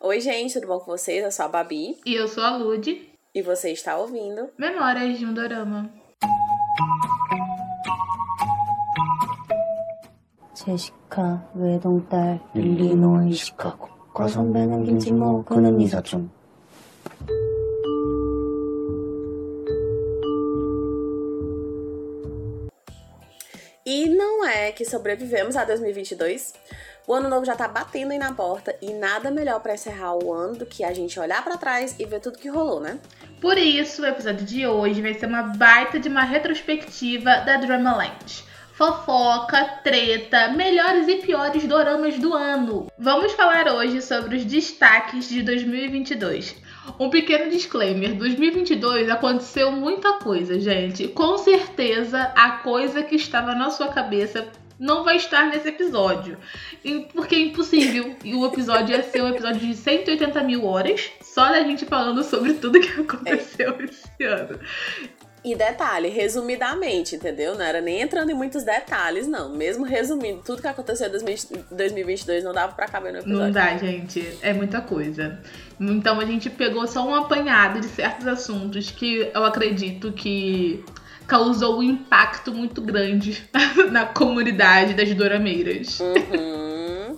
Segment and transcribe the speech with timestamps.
[0.00, 1.24] Oi, gente, tudo bom com vocês?
[1.24, 1.98] Eu sou a Babi.
[2.04, 2.86] E eu sou a Lud.
[3.34, 5.90] E você está ouvindo Memórias de um Dorama.
[10.54, 16.30] 제시카 외동딸 일리노이 시카고 과선배는 김치모 그는 이사촌
[23.88, 26.54] E não é que sobrevivemos a 2022.
[27.11, 30.31] o ano novo já tá batendo aí na porta e nada melhor para encerrar o
[30.31, 32.99] ano do que a gente olhar para trás e ver tudo que rolou, né?
[33.41, 38.45] Por isso, o episódio de hoje vai ser uma baita de uma retrospectiva da Dramaland.
[38.75, 42.87] Fofoca, treta, melhores e piores doramas do ano.
[42.97, 46.55] Vamos falar hoje sobre os destaques de 2022.
[46.97, 51.09] Um pequeno disclaimer: 2022 aconteceu muita coisa, gente.
[51.09, 54.47] Com certeza, a coisa que estava na sua cabeça
[54.81, 56.39] não vai estar nesse episódio.
[57.13, 58.15] Porque é impossível.
[58.23, 62.23] E o episódio ia ser um episódio de 180 mil horas, só da gente falando
[62.23, 63.83] sobre tudo que aconteceu é.
[63.85, 64.59] esse ano.
[65.43, 67.55] E detalhe, resumidamente, entendeu?
[67.55, 69.55] Não era nem entrando em muitos detalhes, não.
[69.55, 73.43] Mesmo resumindo tudo que aconteceu em 2022, não dava pra caber no episódio.
[73.43, 74.37] Não dá, gente.
[74.41, 75.39] É muita coisa.
[75.79, 80.83] Então a gente pegou só um apanhado de certos assuntos que eu acredito que
[81.31, 83.49] causou um impacto muito grande
[83.89, 85.97] na comunidade das dorameiras.
[86.01, 87.17] Uhum.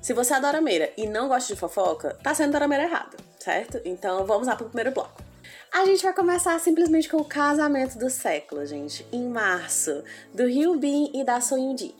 [0.00, 3.78] Se você é dorameira e não gosta de fofoca, tá sendo dorameira errado, certo?
[3.84, 5.27] Então vamos lá pro primeiro bloco.
[5.70, 9.04] A gente vai começar simplesmente com o casamento do século, gente.
[9.12, 10.02] Em março,
[10.32, 11.94] do Ryu Bin e da Soyunji.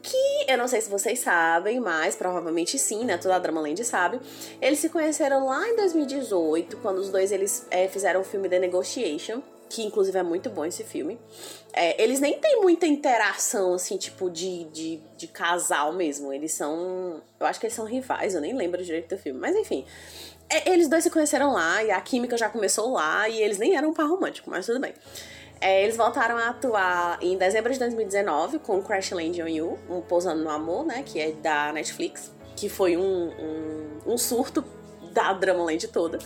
[0.00, 3.18] Que eu não sei se vocês sabem, mas provavelmente sim, né?
[3.18, 4.20] Toda a Dramaland sabe.
[4.60, 8.60] Eles se conheceram lá em 2018, quando os dois eles é, fizeram o filme The
[8.60, 11.18] Negotiation, que inclusive é muito bom esse filme.
[11.72, 16.32] É, eles nem têm muita interação, assim, tipo, de, de, de casal mesmo.
[16.32, 17.20] Eles são.
[17.40, 19.38] Eu acho que eles são rivais, eu nem lembro direito do filme.
[19.38, 19.84] Mas enfim.
[20.50, 23.76] É, eles dois se conheceram lá e a química já começou lá e eles nem
[23.76, 24.94] eram um par romântico, mas tudo bem.
[25.60, 30.00] É, eles voltaram a atuar em dezembro de 2019 com Crash Land on You, um
[30.00, 31.02] Pousando no Amor, né?
[31.04, 34.64] Que é da Netflix, que foi um, um, um surto
[35.12, 36.18] da Dramaland toda.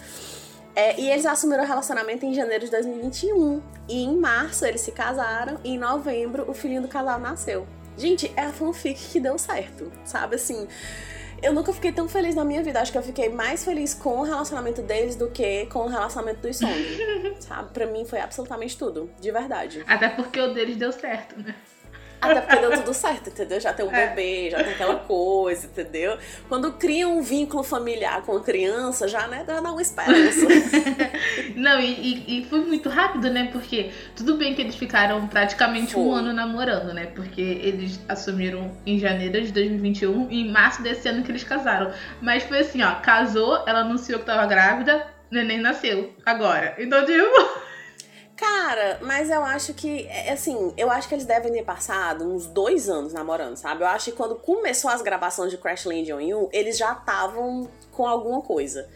[0.74, 3.62] É, e eles assumiram o relacionamento em janeiro de 2021.
[3.88, 7.66] E em março eles se casaram e em novembro o filhinho do casal nasceu.
[7.96, 10.36] Gente, é a fanfic que deu certo, sabe?
[10.36, 10.66] Assim,
[11.42, 12.80] eu nunca fiquei tão feliz na minha vida.
[12.80, 16.40] Acho que eu fiquei mais feliz com o relacionamento deles do que com o relacionamento
[16.40, 16.72] dos Song.
[17.40, 17.70] sabe?
[17.72, 19.84] Pra mim foi absolutamente tudo, de verdade.
[19.86, 21.54] Até porque o deles deu certo, né?
[22.22, 23.60] Até porque deu tudo certo, entendeu?
[23.60, 24.06] Já tem um é.
[24.06, 26.16] bebê, já tem aquela coisa, entendeu?
[26.48, 30.46] Quando cria um vínculo familiar com a criança, já, né, dá uma esperança.
[31.56, 33.48] Não, e, e, e, foi muito rápido, né?
[33.50, 36.02] Porque tudo bem que eles ficaram praticamente foi.
[36.02, 37.06] um ano namorando, né?
[37.06, 41.92] Porque eles assumiram em janeiro de 2021 e em março desse ano que eles casaram.
[42.20, 46.76] Mas foi assim, ó, casou, ela anunciou que tava grávida, neném nasceu agora.
[46.78, 47.71] Então, tipo.
[48.42, 52.44] Cara, mas eu acho que, é, assim, eu acho que eles devem ter passado uns
[52.44, 53.84] dois anos namorando, sabe?
[53.84, 57.70] Eu acho que quando começou as gravações de Crash Land on You, eles já estavam
[57.92, 58.88] com alguma coisa.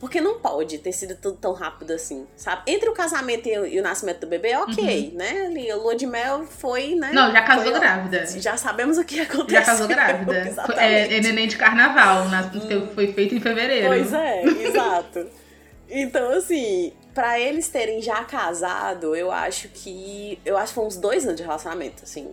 [0.00, 2.62] Porque não pode ter sido tudo tão rápido assim, sabe?
[2.66, 5.18] Entre o casamento e o, e o nascimento do bebê, ok, uhum.
[5.18, 5.46] né?
[5.48, 7.10] Ali, a lua de mel foi, né?
[7.12, 8.26] Não, já casou foi, grávida.
[8.40, 9.60] Já sabemos o que aconteceu.
[9.60, 10.50] Já casou grávida.
[10.78, 12.88] é, é, neném de carnaval, na, hum.
[12.94, 13.86] foi feito em fevereiro.
[13.86, 15.26] Pois é, exato.
[15.88, 20.38] Então, assim, para eles terem já casado, eu acho que.
[20.44, 22.28] Eu acho que foi uns dois anos de relacionamento, assim.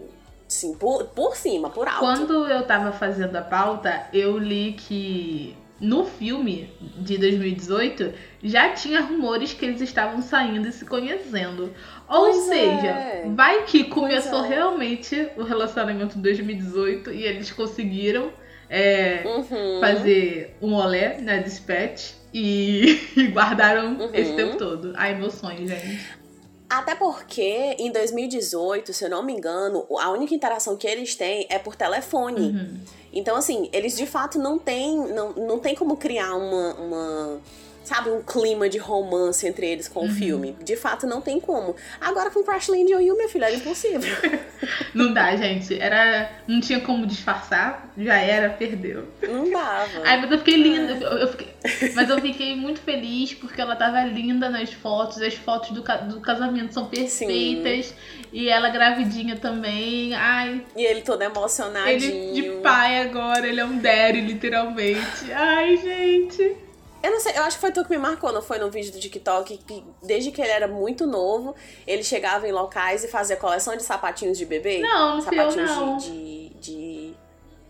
[0.48, 2.00] Sim, por, por cima, por alto.
[2.00, 9.02] Quando eu tava fazendo a pauta, eu li que no filme de 2018 já tinha
[9.02, 11.74] rumores que eles estavam saindo e se conhecendo.
[12.08, 13.24] Ou pois seja, é.
[13.34, 14.50] vai que começou é.
[14.50, 18.32] realmente o relacionamento de 2018 e eles conseguiram
[18.70, 19.80] é, uhum.
[19.80, 24.10] fazer um olé na né, dispatch e, e guardaram uhum.
[24.14, 24.94] esse tempo todo.
[24.96, 26.22] Ai, meu sonho, gente.
[26.70, 31.46] Até porque em 2018, se eu não me engano, a única interação que eles têm
[31.50, 32.52] é por telefone.
[32.52, 32.80] Uhum.
[33.12, 37.42] Então, assim, eles de fato não têm, não, não tem como criar uma, uma
[37.84, 40.56] sabe, um clima de romance entre eles com o filme.
[40.64, 41.76] De fato, não tem como.
[42.00, 44.02] Agora com Crash Landing on You, minha filha, era impossível.
[44.94, 45.80] Não dá, gente.
[45.80, 46.30] Era.
[46.48, 47.92] Não tinha como disfarçar.
[47.98, 49.08] Já era, perdeu.
[49.24, 50.02] Não dava.
[50.06, 50.94] Ai, mas eu fiquei linda.
[50.94, 51.48] Eu, eu fiquei-
[51.96, 55.20] Mas eu fiquei muito feliz porque ela tava linda nas fotos.
[55.22, 57.94] As fotos do, do casamento são perfeitas.
[58.32, 60.14] E ela gravidinha também.
[60.14, 61.92] Ai, E ele todo emocionadinho.
[62.14, 63.48] ele de pai agora.
[63.48, 65.32] Ele é um daddy, literalmente.
[65.34, 66.56] Ai, gente.
[67.04, 68.92] Eu não sei, eu acho que foi tu que me marcou, não foi no vídeo
[68.92, 71.56] do TikTok, que desde que ele era muito novo,
[71.88, 74.80] ele chegava em locais e fazia coleção de sapatinhos de bebê.
[74.80, 75.98] Não, não eu, sapatinhos não.
[75.98, 77.14] De, de, de-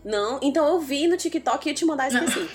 [0.04, 2.48] Não, então eu vi no TikTok e ia te mandar esqueci.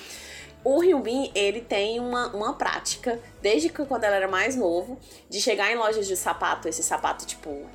[0.64, 5.00] O Hyunbin, ele tem uma, uma prática, desde que quando ele era mais novo,
[5.30, 7.66] de chegar em lojas de sapato, esse sapato, tipo,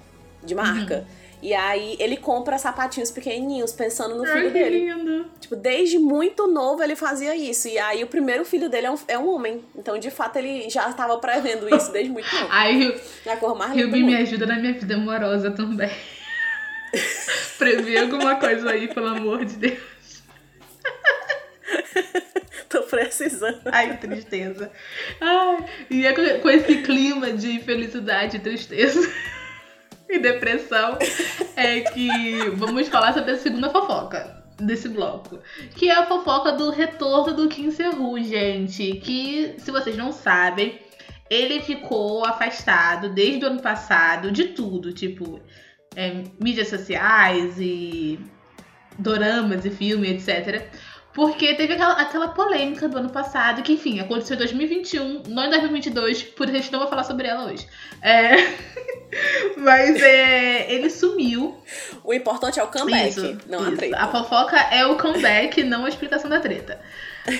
[0.44, 0.98] de marca.
[0.98, 1.21] Uhum.
[1.42, 4.78] E aí ele compra sapatinhos pequenininhos, pensando no Ai, filho que dele.
[4.92, 5.26] lindo.
[5.40, 7.66] Tipo, desde muito novo ele fazia isso.
[7.66, 9.64] E aí o primeiro filho dele é um, é um homem.
[9.76, 12.46] Então, de fato, ele já estava prevendo isso desde muito novo.
[12.52, 12.94] Ai,
[13.26, 15.90] Na cor mais Ruby me ajuda na minha vida amorosa também.
[17.58, 20.22] Prever alguma coisa aí, pelo amor de Deus.
[22.68, 23.60] Tô precisando.
[23.66, 24.70] Ai, que tristeza.
[25.20, 29.00] Ai, e é com- com esse clima de felicidade e tristeza
[30.12, 30.98] e depressão
[31.56, 35.38] é que vamos falar sobre a segunda fofoca desse bloco.
[35.74, 38.96] Que é a fofoca do retorno do Kim Seru, gente.
[38.96, 40.78] Que, se vocês não sabem,
[41.30, 45.40] ele ficou afastado desde o ano passado de tudo, tipo,
[45.96, 48.20] é, mídias sociais e
[48.98, 50.68] doramas e filme, etc.
[51.14, 55.50] Porque teve aquela, aquela polêmica do ano passado, que enfim, aconteceu em 2021, não em
[55.50, 57.66] 2022, por isso a gente não vai falar sobre ela hoje.
[58.00, 58.36] É,
[59.56, 61.56] Mas é, ele sumiu.
[62.02, 63.76] O importante é o comeback, Isso, não a isso.
[63.76, 63.96] treta.
[63.98, 66.80] A fofoca é o comeback, não a explicação da treta.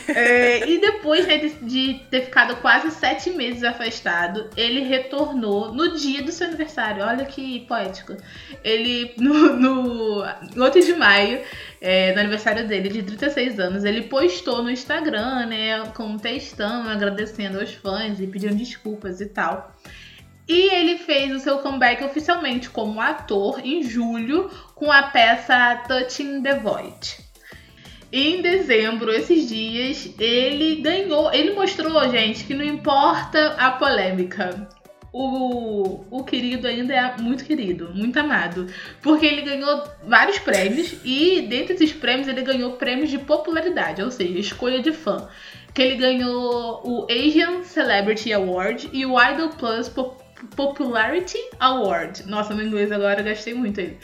[0.09, 5.97] É, e depois né, de, de ter ficado quase sete meses afastado, ele retornou no
[5.97, 7.05] dia do seu aniversário.
[7.05, 8.17] Olha que poético.
[8.63, 11.41] Ele, no, no 8 de maio,
[11.81, 16.89] é, no aniversário dele, de 36 anos, ele postou no Instagram, né, com um textão
[16.89, 19.75] agradecendo aos fãs e pedindo desculpas e tal.
[20.49, 26.43] E ele fez o seu comeback oficialmente como ator em julho com a peça Touching
[26.43, 27.22] the Void.
[28.13, 31.33] Em dezembro, esses dias, ele ganhou.
[31.33, 34.69] Ele mostrou, gente, que não importa a polêmica.
[35.15, 38.67] O, o querido ainda é muito querido, muito amado.
[39.01, 44.11] Porque ele ganhou vários prêmios e, dentre esses prêmios, ele ganhou prêmios de popularidade, ou
[44.11, 45.29] seja, escolha de fã.
[45.75, 50.23] Que ele ganhou o Asian Celebrity Award e o Idol Plus Pop-
[50.57, 52.27] Popularity Award.
[52.27, 53.99] Nossa, no inglês agora eu gastei muito ele.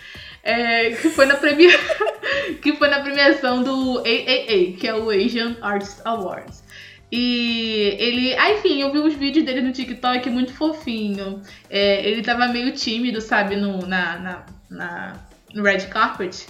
[0.51, 1.71] É, que, foi na premia...
[2.63, 6.63] que foi na premiação do AAA, que é o Asian Artist Awards.
[7.11, 8.35] E ele.
[8.37, 11.43] Ah, enfim, eu vi os vídeos dele no TikTok muito fofinho.
[11.71, 15.17] É, ele tava meio tímido, sabe, no, na, na, na-
[15.55, 16.47] no red carpet.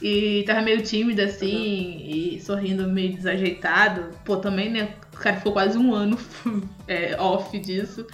[0.00, 4.10] E tava meio tímido assim, e sorrindo meio desajeitado.
[4.24, 4.90] Pô, também, né?
[5.14, 6.18] O cara ficou quase um ano
[6.86, 8.06] é, off disso.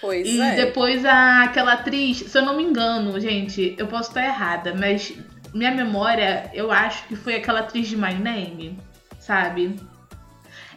[0.00, 0.54] Pois E é.
[0.54, 5.12] depois a, aquela atriz, se eu não me engano, gente, eu posso estar errada, mas
[5.52, 8.78] minha memória, eu acho que foi aquela atriz de My Name,
[9.18, 9.76] sabe?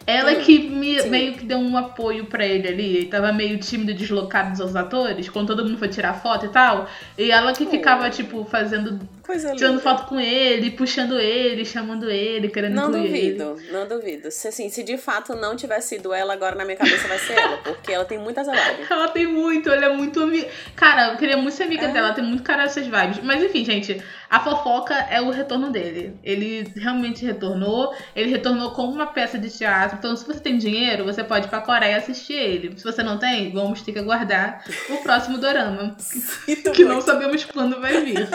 [0.08, 1.10] Ela Hum, que me- sim.
[1.10, 4.76] meio que deu um apoio pra ele ali, ele tava meio tímido e deslocado dos
[4.76, 6.88] atores, quando todo mundo foi tirar foto e tal.
[7.18, 9.00] E ela que ficava, tipo, fazendo.
[9.24, 9.84] Coisa tirando linda.
[9.84, 13.34] foto com ele, puxando ele, chamando ele, querendo Não incluir ele.
[13.44, 14.32] duvido, não duvido.
[14.32, 17.34] Se, assim, se de fato não tivesse sido ela, agora na minha cabeça vai ser
[17.34, 18.90] ela, porque ela tem muitas vibes.
[18.92, 20.48] Ela tem muito, ela é muito amiga.
[20.76, 21.92] Cara, eu queria muito ser amiga É.
[21.92, 23.20] dela, ela tem muito cara dessas vibes.
[23.24, 26.16] Mas enfim, gente, a fofoca é o retorno dele.
[26.24, 27.94] Ele realmente retornou.
[28.16, 29.98] Ele retornou com uma peça de teatro.
[29.98, 32.78] Então, se você tem dinheiro, você pode ir pra Coreia assistir ele.
[32.78, 35.96] Se você não tem, vamos ter que aguardar o próximo dorama.
[36.74, 38.28] que não sabemos quando vai vir.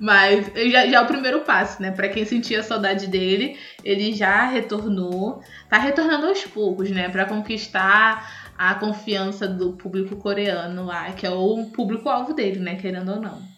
[0.00, 0.23] Mas
[0.70, 1.90] já, já é o primeiro passo, né?
[1.90, 5.42] Pra quem sentia saudade dele, ele já retornou.
[5.68, 7.08] Tá retornando aos poucos, né?
[7.08, 12.76] Pra conquistar a confiança do público coreano lá, que é o público-alvo dele, né?
[12.76, 13.54] Querendo ou não.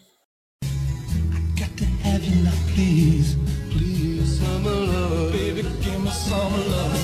[2.73, 3.37] Please,
[3.71, 5.31] please, love.
[5.31, 6.96] Baby, give me some love.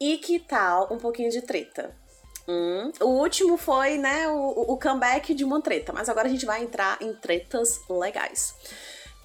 [0.00, 1.94] E que tal um pouquinho de treta?
[2.46, 6.44] Hum, o último foi, né, o, o comeback de uma treta, mas agora a gente
[6.44, 8.54] vai entrar em tretas legais.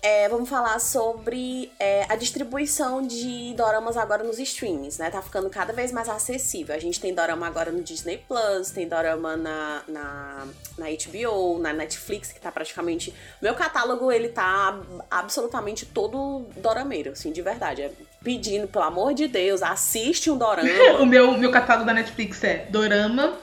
[0.01, 5.09] é, vamos falar sobre é, a distribuição de doramas agora nos streams, né?
[5.09, 6.73] Tá ficando cada vez mais acessível.
[6.73, 10.47] A gente tem dorama agora no Disney Plus, tem dorama na, na,
[10.77, 13.13] na HBO, na Netflix, que tá praticamente.
[13.41, 17.81] Meu catálogo, ele tá absolutamente todo dorameiro, assim, de verdade.
[17.81, 17.91] É
[18.23, 20.69] pedindo, pelo amor de Deus, assiste um dorama.
[20.99, 23.37] o meu, meu catálogo da Netflix é dorama,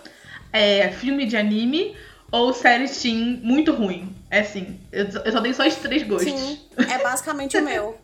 [0.52, 1.96] é, filme de anime
[2.30, 4.14] ou série teen muito ruim.
[4.30, 6.32] É assim, eu, eu só dei só esses três gostos.
[6.32, 7.96] Sim, é basicamente o meu.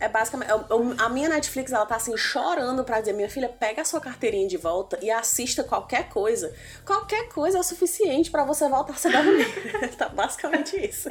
[0.00, 0.50] É basicamente.
[0.50, 3.84] eu- eu- A minha Netflix, ela tá assim, chorando pra dizer: minha filha, pega a
[3.84, 6.50] sua carteirinha de volta e assista qualquer coisa.
[6.86, 9.46] Qualquer coisa é o suficiente pra você voltar a se dormir.
[9.98, 11.10] tá basicamente isso.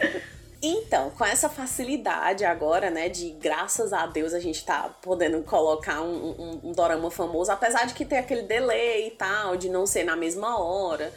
[0.62, 6.02] Então, com essa facilidade agora, né, de graças a Deus a gente tá podendo colocar
[6.02, 9.86] um, um, um dorama famoso, apesar de que tem aquele delay e tal, de não
[9.88, 11.14] ser na mesma hora.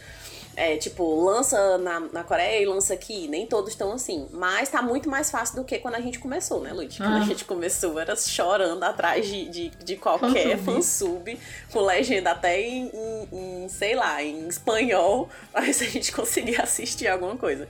[0.55, 3.27] É, tipo, lança na, na Coreia e lança aqui.
[3.27, 4.29] Nem todos estão assim.
[4.33, 6.95] Mas tá muito mais fácil do que quando a gente começou, né, Lud?
[6.99, 7.23] Quando Ah.
[7.23, 11.41] a gente começou, era chorando atrás de, de, de qualquer Fansub.
[11.73, 13.29] com legenda até em, em-
[13.65, 17.67] em, sei lá, em espanhol, mas a gente conseguia assistir alguma coisa.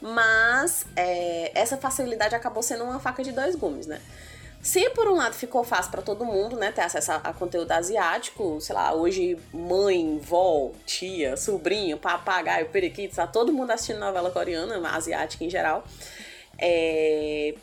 [0.00, 4.00] Mas é, essa facilidade acabou sendo uma faca de dois gumes, né?
[4.62, 7.72] Se por um lado ficou fácil pra todo mundo, né, ter acesso a, a conteúdo
[7.72, 14.30] asiático, sei lá, hoje mãe, vó, tia, sobrinho, papagaio, periquito, tá todo mundo assistindo novela
[14.30, 15.82] coreana, asiática em geral.
[16.58, 17.54] É,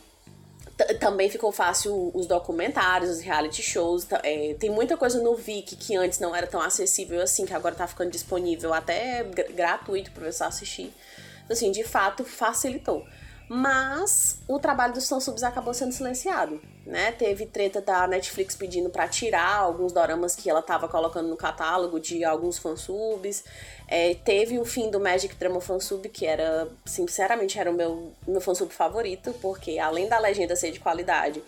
[1.00, 4.08] também ficou fácil os documentários, os reality shows.
[4.24, 7.76] é, tem muita coisa no Viki que antes não era tão acessível assim, que agora
[7.76, 10.92] tá ficando disponível até gr- gratuito pra você assistir.
[11.50, 13.06] Assim, de fato, facilitou.
[13.50, 17.14] Mas o trabalho dos fansubs acabou sendo silenciado, né?
[17.14, 21.98] Teve treta da Netflix pedindo pra tirar alguns doramas que ela tava colocando no catálogo
[21.98, 23.46] de alguns fansubs.
[23.88, 28.42] É, teve o fim do Magic Drama Fansub, que era, sinceramente, era o meu, meu
[28.42, 31.42] fansub favorito, porque além da legenda ser de qualidade,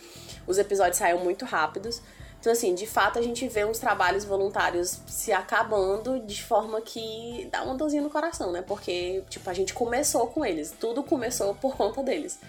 [0.48, 2.02] os episódios saíam muito rápidos.
[2.40, 7.48] Então, assim, de fato, a gente vê uns trabalhos voluntários se acabando de forma que
[7.52, 8.62] dá uma dorzinha no coração, né?
[8.62, 10.72] Porque, tipo, a gente começou com eles.
[10.80, 12.40] Tudo começou por conta deles.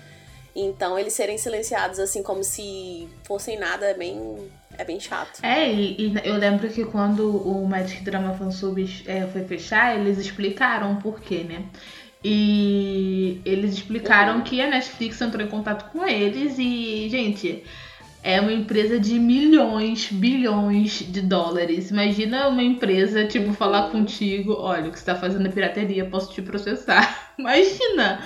[0.54, 5.40] Então, eles serem silenciados, assim, como se fossem nada, é bem, é bem chato.
[5.42, 10.18] É, e, e eu lembro que quando o Magic Drama Fansubs é, foi fechar, eles
[10.18, 11.64] explicaram o porquê, né?
[12.22, 14.42] E eles explicaram Uhum.
[14.42, 17.64] que a Netflix entrou em contato com eles e, gente,
[18.22, 21.90] é uma empresa de milhões, bilhões de dólares.
[21.90, 26.32] Imagina uma empresa, tipo, falar contigo, olha, o que você tá fazendo é pirateria, posso
[26.32, 27.32] te processar.
[27.38, 28.22] Imagina!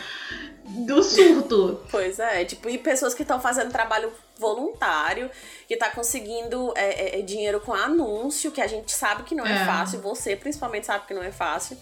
[0.67, 1.83] Do surto.
[1.91, 5.31] Pois é, tipo, e pessoas que estão fazendo trabalho voluntário,
[5.69, 9.47] que tá conseguindo é, é, é, dinheiro com anúncio, que a gente sabe que não
[9.47, 9.65] é, É.
[9.67, 11.77] fácil, você principalmente sabe que não é fácil.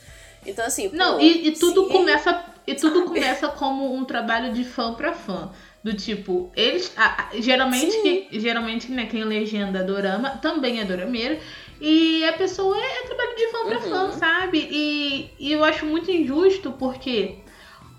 [0.45, 3.07] Então, assim, Não, pô, e, e tudo se- começa e tudo sabe?
[3.09, 5.50] começa como um trabalho de fã pra fã.
[5.83, 6.95] Do tipo, eles.
[7.41, 8.27] geralmente, Sim.
[8.31, 11.39] que, geralmente né, quem legenda dorama também é dorameiro.
[11.81, 13.91] E a pessoa é, é trabalho de fã pra Uhum.
[13.91, 14.69] fã, sabe?
[14.71, 17.39] E, e eu acho muito injusto porque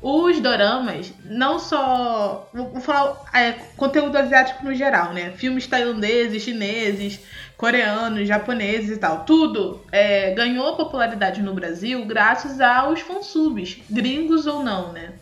[0.02, 2.50] os doramas, não só.
[2.54, 5.32] Vou, vou falar é, conteúdo asiático no geral, né?
[5.36, 7.20] Filmes tailandeses, chineses,
[7.58, 9.25] coreanos, japoneses e tal.
[9.25, 15.13] Tudo é, ganhou popularidade no Brasil graças aos fansubs, gringos ou não, né?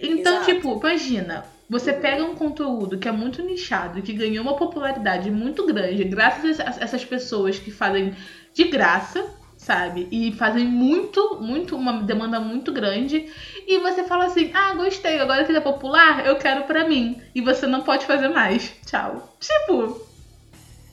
[0.00, 0.54] Então, Exato.
[0.54, 1.44] tipo, imagina.
[1.68, 6.60] Você pega um conteúdo que é muito nichado, que ganhou uma popularidade muito grande, graças
[6.60, 8.14] a essas pessoas que fazem
[8.54, 9.24] de graça,
[9.58, 10.06] sabe?
[10.12, 13.28] E fazem muito, muito, uma demanda muito grande.
[13.66, 17.20] E você fala assim: ah, gostei, agora que ele é popular, eu quero pra mim.
[17.34, 18.72] E você não pode fazer mais.
[18.86, 19.36] Tchau.
[19.40, 20.06] Tipo,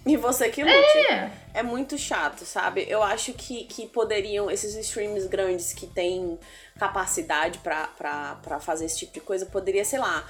[0.08, 0.98] E você que lute.
[1.12, 1.32] é.
[1.56, 2.84] É muito chato, sabe?
[2.89, 6.39] Eu acho que, que poderiam, esses streams grandes que têm
[6.80, 10.24] capacidade pra fazer esse tipo de coisa, poderia, sei lá,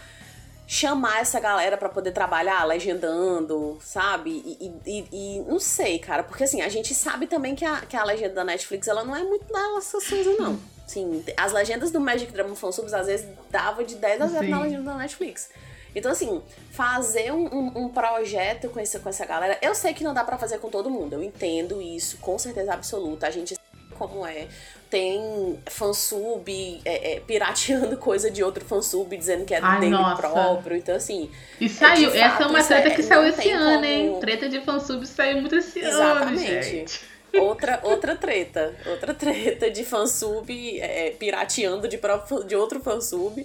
[0.65, 4.29] chamar essa galera pra poder trabalhar legendando, sabe?
[4.31, 7.95] E, e, e- não sei, cara, porque assim, a gente sabe também que a, que
[7.97, 10.59] a legenda da Netflix, ela não é muito dessas coisas, não.
[10.87, 14.57] Sim, as legendas do Magic Drama Fansubs às vezes dava de 10 a 0 na
[14.57, 14.63] Sim.
[14.63, 15.49] legenda da Netflix.
[15.95, 16.41] Então, assim,
[16.71, 20.23] fazer um, um- um projeto com essa, com essa galera, eu sei que não dá
[20.23, 23.27] pra fazer com todo mundo, eu entendo isso, com certeza absoluta.
[23.27, 24.47] A gente sabe como é.
[24.93, 26.47] Tem fansub
[26.85, 30.21] é, é, pirateando coisa de outro fansub, dizendo que é Ai, dele nossa.
[30.21, 30.77] próprio.
[30.77, 32.11] Então, assim, E saiu.
[32.11, 34.17] de Essa é fato, uma treta é- que saiu esse ano, como- hein?
[34.21, 36.99] Treta de fansub saiu muito esse ano, Exatamente.
[37.39, 38.75] outra, outra treta.
[38.85, 43.43] Outra treta de fansub é, pirateando de, próprio- de outro fansub.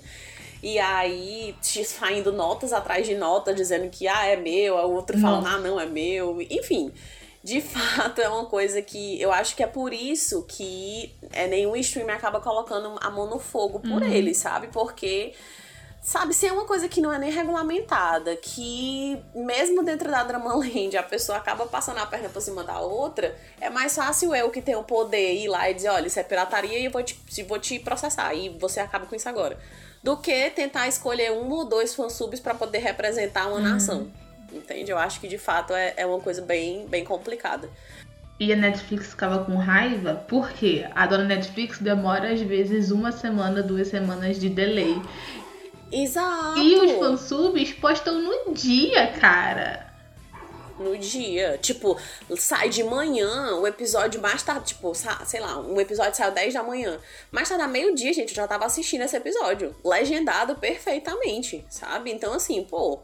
[0.63, 5.45] E aí, saindo notas atrás de notas, dizendo que, ah, é meu, o outro falando,
[5.45, 5.57] Nossa.
[5.57, 6.43] ah, não, é meu.
[6.43, 6.93] Enfim,
[7.43, 11.77] de fato, é uma coisa que eu acho que é por isso que é, nenhum
[11.77, 14.09] streamer acaba colocando a mão no fogo por Uhum.
[14.09, 14.69] ele, sabe?
[14.69, 15.35] Porque
[16.01, 20.97] Sabe, se é uma coisa que não é nem regulamentada, que mesmo dentro da Dramaland
[20.97, 24.63] a pessoa acaba passando a perna por cima da outra, é mais fácil eu que
[24.63, 27.43] tenho o poder ir lá e dizer, olha, isso é pirataria e eu vou te,
[27.43, 28.33] vou te processar.
[28.33, 29.59] E você acaba com isso agora.
[30.03, 34.11] Do que tentar escolher um ou dois fansubs para poder representar uma nação.
[34.53, 34.91] Entende?
[34.91, 37.69] Eu acho que de fato é, é uma coisa bem, bem complicada.
[38.41, 43.63] E a Netflix ficava com raiva porque a dona Netflix demora às vezes uma semana,
[43.63, 45.01] duas semanas de delay.
[45.91, 46.59] Exato.
[46.61, 49.93] E os fansubs postam no dia, cara.
[50.79, 51.59] no dia.
[51.61, 51.99] Tipo,
[52.37, 56.63] sai de manhã, o episódio mais tarde, tipo, sei lá, um episódio saiu 10 da
[56.63, 56.99] manhã.
[57.33, 59.75] Mais tarde, a meio-dia, gente, eu já tava assistindo esse episódio.
[59.85, 62.13] Legendado perfeitamente, sabe?
[62.13, 63.01] Então, assim, pô,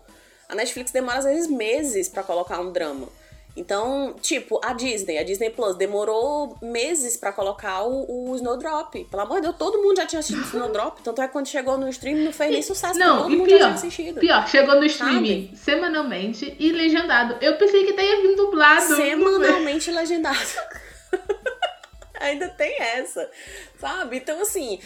[0.48, 3.08] a Netflix demora às vezes meses pra colocar um drama.
[3.56, 9.04] Então, tipo, a Disney, a Disney Plus demorou meses pra colocar o, o Snowdrop.
[9.08, 10.98] Pelo amor de Deus, todo mundo já tinha assistido Snowdrop.
[11.04, 13.48] Tanto é que quando chegou no stream não fez nem sucesso, Não, todo e mundo
[13.50, 14.20] já tinha pior, assistido.
[14.20, 17.36] pior, chegou no streaming semanalmente e legendado.
[17.40, 18.96] Eu pensei que teria vindo dublado.
[18.96, 20.36] semanalmente legendado.
[22.20, 23.28] Ainda tem essa,
[23.78, 24.16] sabe?
[24.16, 24.80] Então, assim,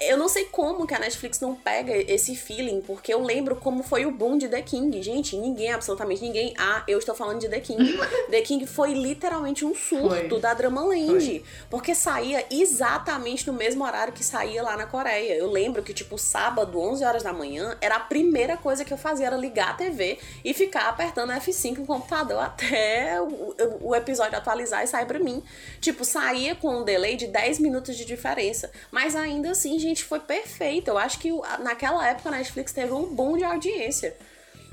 [0.00, 3.82] eu não sei como que a Netflix não pega esse feeling, porque eu lembro como
[3.82, 5.02] foi o boom de The King.
[5.02, 6.54] Gente, ninguém, absolutamente ninguém.
[6.58, 7.98] Ah, eu estou falando de The King.
[8.30, 10.40] The King foi literalmente um surto Foi.
[10.40, 11.42] da Dramaland.
[11.68, 15.34] Porque saía exatamente no mesmo horário que saía lá na Coreia.
[15.34, 18.98] Eu lembro que, tipo, sábado, 11 horas da manhã, era a primeira coisa que eu
[18.98, 24.36] fazia, era ligar a TV e ficar apertando F5 no computador até o, o episódio
[24.36, 25.42] atualizar e sair pra mim.
[25.80, 28.70] Tipo, saía com um delay de 10 minutos de diferença.
[28.90, 30.88] Mas ainda assim, gente, foi perfeito.
[30.88, 34.16] Eu acho que naquela época a Netflix teve um boom de audiência.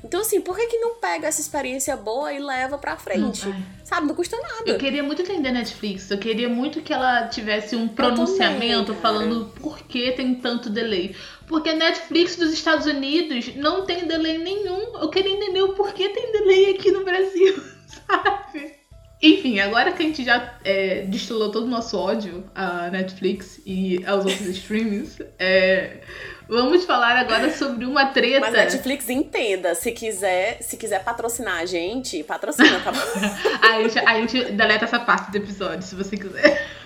[0.04, 3.46] Então, assim, por que, que não pega essa experiência boa e leva pra frente?
[3.46, 3.62] Não.
[3.84, 4.64] Sabe, não custa nada.
[4.66, 6.10] Eu queria muito entender a Netflix.
[6.10, 11.14] Eu queria muito que ela tivesse um pronunciamento também, falando por que tem tanto delay.
[11.46, 14.98] Porque a Netflix dos Estados Unidos não tem delay nenhum.
[14.98, 18.41] Eu queria entender o porquê tem delay aqui no Brasil, sabe?
[19.22, 24.04] Enfim, agora que a gente já é, destilou todo o nosso ódio à Netflix e
[24.04, 25.98] aos outros streamings, é,
[26.48, 28.40] vamos falar agora sobre uma treta.
[28.40, 32.98] Mas Netflix entenda, se quiser, se quiser patrocinar a gente, patrocina, tá bom?
[33.62, 36.81] a, gente, a gente deleta essa parte do episódio, se você quiser.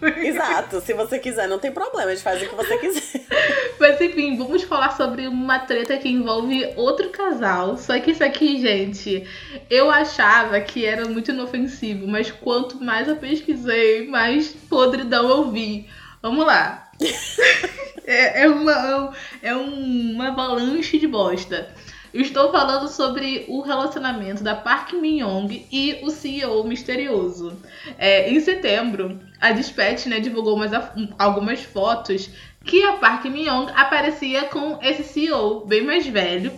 [0.22, 3.26] Exato, se você quiser, não tem problema, a gente faz o que você quiser.
[3.80, 7.76] Mas enfim, vamos falar sobre uma treta que envolve outro casal.
[7.76, 9.26] Só que isso aqui, gente,
[9.68, 15.88] eu achava que era muito inofensivo, mas quanto mais eu pesquisei, mais podridão eu vi.
[16.22, 16.90] Vamos lá.
[18.04, 19.12] é, é uma,
[19.42, 21.72] é um- uma avalanche de bosta.
[22.12, 27.60] Estou falando sobre o relacionamento da Park Min-young e o CEO misterioso.
[27.98, 30.70] É, em setembro, a Dispatch né, divulgou umas,
[31.18, 32.30] algumas fotos
[32.64, 36.50] que a Park Min-young aparecia com esse CEO bem mais velho.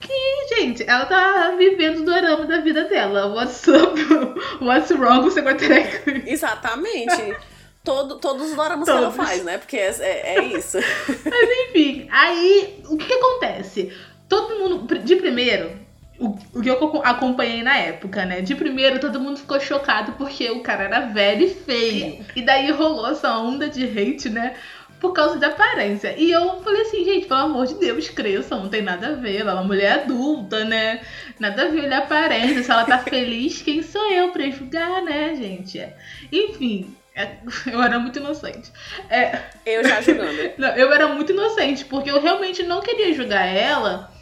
[0.00, 3.26] Que, gente, ela tá vivendo o dorama da vida dela.
[3.34, 3.98] What's up?
[4.60, 6.24] What's wrong with Secretary?
[6.26, 7.36] Exatamente.
[7.82, 9.16] Todo, todos os doramas que ela Todos.
[9.16, 9.58] faz, né?
[9.58, 10.78] Porque é, é, é isso.
[11.06, 13.92] Mas enfim, aí o que, que acontece?
[14.36, 15.72] Todo mundo, de primeiro,
[16.18, 18.40] o, o que eu aco- acompanhei na época, né?
[18.40, 22.24] De primeiro, todo mundo ficou chocado porque o cara era velho e feio.
[22.34, 24.54] E daí rolou essa onda de hate, né?
[25.00, 26.14] Por causa da aparência.
[26.16, 29.40] E eu falei assim, gente, pelo amor de Deus, cresça, não tem nada a ver.
[29.40, 31.00] Ela é uma mulher adulta, né?
[31.38, 32.62] Nada a ver a aparência.
[32.62, 35.84] Se ela tá feliz, quem sou eu pra julgar, né, gente?
[36.32, 37.36] Enfim, é-
[37.70, 38.72] eu era muito inocente.
[39.10, 40.32] É, Eu já julgando.
[40.56, 44.13] não, eu era muito inocente, porque eu realmente não queria julgar ela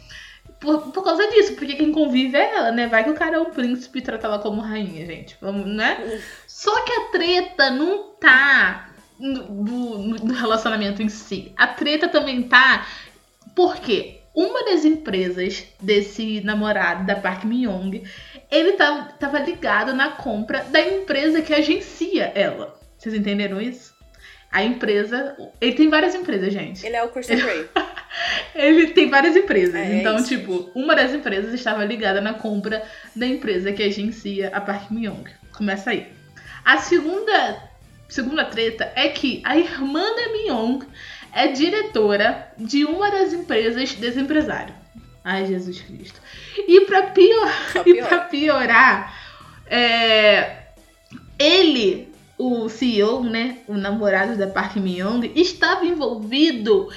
[0.63, 1.53] por, por causa disso.
[1.55, 2.87] Porque quem convive é ela, né?
[2.87, 5.35] Vai que o cara é um príncipe e trata ela como rainha, gente.
[5.41, 6.19] Vamos, né?
[6.47, 11.51] Só que a treta não tá no, no- no relacionamento em si.
[11.57, 12.87] A treta também tá
[13.55, 18.03] porque uma das empresas desse namorado da Park Min-young,
[18.49, 22.79] ele tá, tava ligado na compra da empresa que agencia ela.
[22.97, 23.93] Vocês entenderam isso?
[24.51, 25.35] A empresa.
[25.59, 26.85] Ele tem várias empresas, gente.
[26.85, 27.67] Ele é o Christian Grey.
[28.53, 29.75] Ele tem várias empresas.
[29.75, 30.27] É, então, isso.
[30.27, 32.83] tipo, uma das empresas estava ligada na compra
[33.15, 35.25] da empresa que agencia a Park Min-young.
[35.51, 36.07] Começa aí.
[36.63, 37.69] A segunda,
[38.07, 40.85] segunda treta é que a irmã da Min-young
[41.33, 44.73] é diretora de uma das empresas desse empresário.
[45.23, 46.21] Ai, Jesus Cristo.
[46.57, 49.17] E pra, pior, Só e pra piorar,
[49.65, 50.57] é,
[51.39, 56.89] ele, o CEO, né, o namorado da Park Min-young, estava envolvido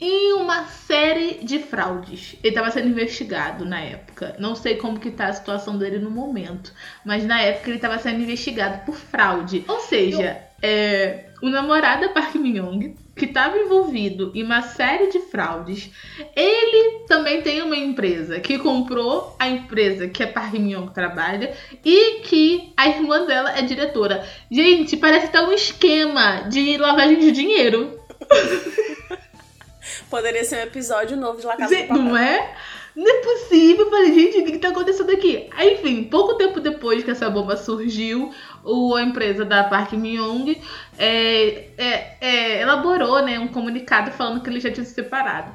[0.00, 2.36] em uma série de fraudes.
[2.42, 4.36] Ele estava sendo investigado na época.
[4.38, 6.72] Não sei como que tá a situação dele no momento,
[7.04, 9.64] mas na época ele estava sendo investigado por fraude.
[9.66, 15.20] Ou seja, é, o namorado da Park Min-young, que estava envolvido em uma série de
[15.20, 15.90] fraudes,
[16.34, 21.54] ele também tem uma empresa que comprou a empresa que a Park Min-young trabalha
[21.84, 24.26] e que a irmã dela é diretora.
[24.50, 27.98] Gente, parece até um esquema de lavagem de dinheiro.
[30.10, 32.54] Poderia ser um episódio novo de La Casa Gente, não é?
[32.94, 33.84] Não é possível.
[33.84, 35.48] Eu falei, gente, o que, que tá acontecendo aqui?
[35.54, 38.32] Aí, enfim, pouco tempo depois que essa bomba surgiu,
[38.64, 40.62] o, a empresa da Park Min-young
[40.98, 45.54] é, é, é, elaborou né, um comunicado falando que ele já tinha se separado.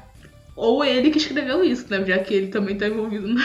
[0.55, 2.03] Ou ele que escreveu isso, né?
[2.05, 3.41] Já que ele também tá envolvido na.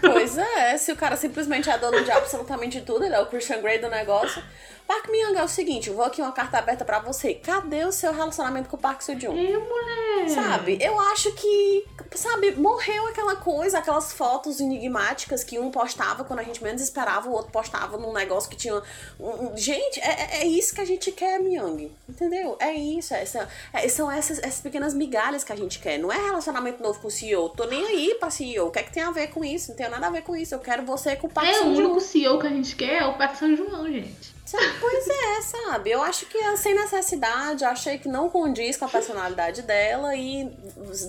[0.00, 3.60] Pois é, se o cara simplesmente é dono de absolutamente tudo, ele é o Christian
[3.60, 4.42] Grey do negócio.
[4.90, 7.34] Park Min-young é o seguinte, eu vou aqui uma carta aberta pra você.
[7.34, 9.36] Cadê o seu relacionamento com o Park Seo-joon?
[9.38, 10.28] É, mulher.
[10.30, 10.78] Sabe?
[10.80, 16.42] Eu acho que, sabe, morreu aquela coisa, aquelas fotos enigmáticas que um postava quando a
[16.42, 18.82] gente menos esperava, o outro postava num negócio que tinha.
[19.20, 21.90] um- Gente, é, é- é isso que a gente quer, Myung.
[22.08, 22.56] Entendeu?
[22.58, 23.14] É isso.
[23.14, 25.98] é essa- é- são essas, essas pequenas migalhas que a gente quer.
[25.98, 27.48] Não é relacionamento novo com o CEO.
[27.50, 28.66] Tô nem aí pra CEO.
[28.66, 29.70] O que é que tem a ver com isso?
[29.70, 30.52] Não tem nada a ver com isso.
[30.54, 33.06] Eu quero você com o Park É, o único CEO que a gente quer é
[33.06, 34.39] o Parque São João, gente.
[34.80, 35.90] Pois é, sabe?
[35.90, 40.44] Eu acho que é sem necessidade, achei que não condiz com a personalidade dela e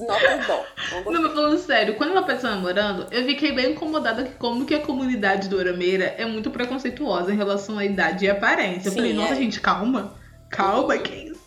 [0.08, 0.66] nota dó.
[1.06, 1.12] Não.
[1.14, 4.76] Não, mas falando sério, quando ela apareceu namorando, eu fiquei bem incomodada que como que
[4.76, 8.90] a comunidade do Orameira é muito preconceituosa em relação à idade e aparência.
[8.90, 9.38] Eu Sim, falei, nossa, é.
[9.38, 10.14] gente, calma.
[10.50, 11.42] Calma, que isso?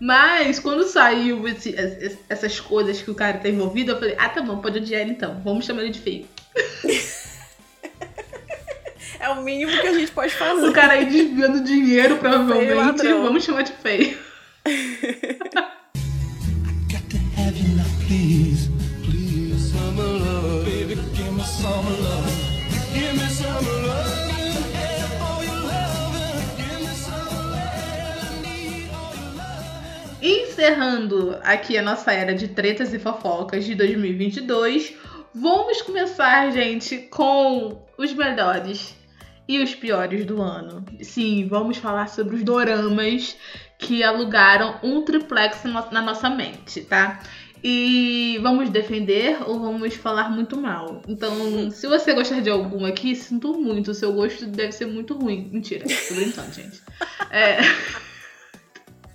[0.00, 4.28] Mas quando saiu esse- es- essas coisas que o cara tá envolvido, eu falei, ah,
[4.28, 5.40] tá bom, pode odiar ele então.
[5.44, 6.26] Vamos chamar ele de feio.
[9.20, 10.72] É o mínimo que a gente pode O fazer.
[10.72, 13.02] cara aí desviando dinheiro, provavelmente.
[13.12, 14.16] Vamos chamar de feio.
[30.20, 34.94] Encerrando aqui a nossa era de tretas e fofocas de 2022,
[35.34, 38.97] vamos começar, gente, com os melhores
[39.48, 40.84] e os piores do ano.
[41.00, 43.34] Sim, vamos falar sobre os doramas
[43.78, 47.20] que alugaram um triplex na nossa mente, tá?
[47.64, 51.02] E vamos defender ou vamos falar muito mal.
[51.08, 53.90] Então, se você gostar de algum aqui, sinto muito.
[53.90, 55.48] O seu gosto deve ser muito ruim.
[55.50, 56.80] Mentira, tô brincando, gente.
[57.30, 57.58] É.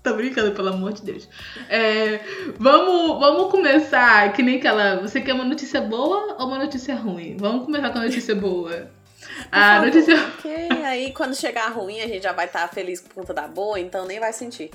[0.04, 1.30] Tô brincando, pelo amor de Deus.
[1.69, 2.19] É,
[2.60, 4.98] vamos, vamos começar que nem aquela.
[4.98, 7.38] Você quer uma notícia boa ou uma notícia ruim?
[7.39, 8.91] Vamos começar com a notícia boa.
[9.52, 10.18] A Por favor, notícia.
[10.18, 13.80] Porque aí quando chegar ruim a gente já vai estar feliz por conta da boa,
[13.80, 14.72] então nem vai sentir.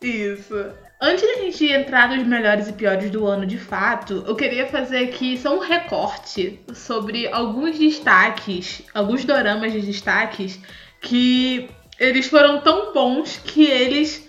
[0.00, 0.54] Isso.
[1.00, 5.04] Antes da gente entrar nos melhores e piores do ano de fato, eu queria fazer
[5.04, 10.58] aqui só um recorte sobre alguns destaques, alguns doramas de destaques
[11.00, 11.68] que
[11.98, 14.26] eles foram tão bons que eles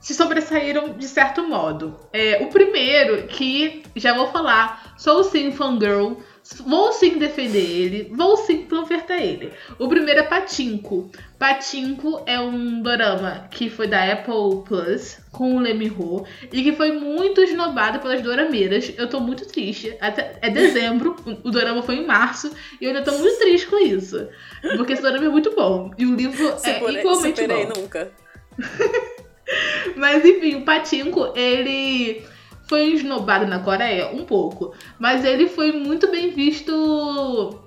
[0.00, 1.96] se sobressaíram de certo modo.
[2.12, 6.16] É, o primeiro, que já vou falar, sou sim fangirl,
[6.66, 9.52] vou sim defender ele, vou sim ofertar ele.
[9.78, 11.10] O primeiro é Patinco.
[11.38, 16.72] Patinco é um dorama que foi da Apple Plus com o Lee Ho e que
[16.72, 18.92] foi muito esnobado pelas dorameiras.
[18.96, 19.96] Eu tô muito triste.
[20.00, 22.50] Até, é dezembro, o, dorama foi em março
[22.80, 24.28] e eu ainda tô muito triste com isso.
[24.76, 27.80] Porque esse dorama é muito bom e o livro é igualmente superei bom.
[27.80, 28.12] nunca.
[29.96, 32.24] Mas enfim, o Patinco, ele
[32.72, 37.60] foi esnobado na Coreia um pouco, mas ele foi muito bem visto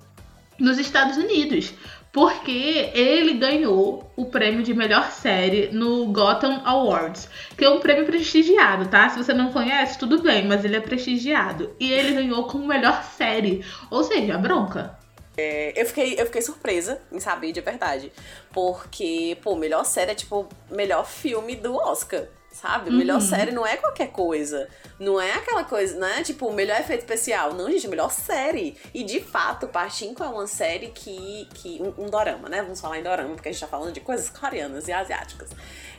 [0.58, 1.76] nos Estados Unidos,
[2.12, 8.08] porque ele ganhou o prêmio de melhor série no Gotham Awards, que é um prêmio
[8.08, 9.08] prestigiado, tá?
[9.08, 11.76] Se você não conhece, tudo bem, mas ele é prestigiado.
[11.80, 14.98] E ele ganhou como melhor série, ou seja, a bronca.
[15.38, 18.12] É, eu, fiquei, eu fiquei surpresa em saber de verdade.
[18.52, 22.26] Porque, pô, melhor série é tipo melhor filme do Oscar.
[22.62, 22.90] Sabe?
[22.90, 23.22] Melhor Uhum.
[23.22, 24.70] série não é qualquer coisa.
[24.98, 27.54] Não é aquela coisa, não é tipo melhor efeito especial.
[27.54, 28.78] Não, gente, melhor série.
[28.94, 31.50] E de fato, Pachinko é uma série que.
[31.54, 32.62] que um, um dorama, né?
[32.62, 35.50] Vamos falar em dorama, porque a gente tá falando de coisas coreanas e asiáticas.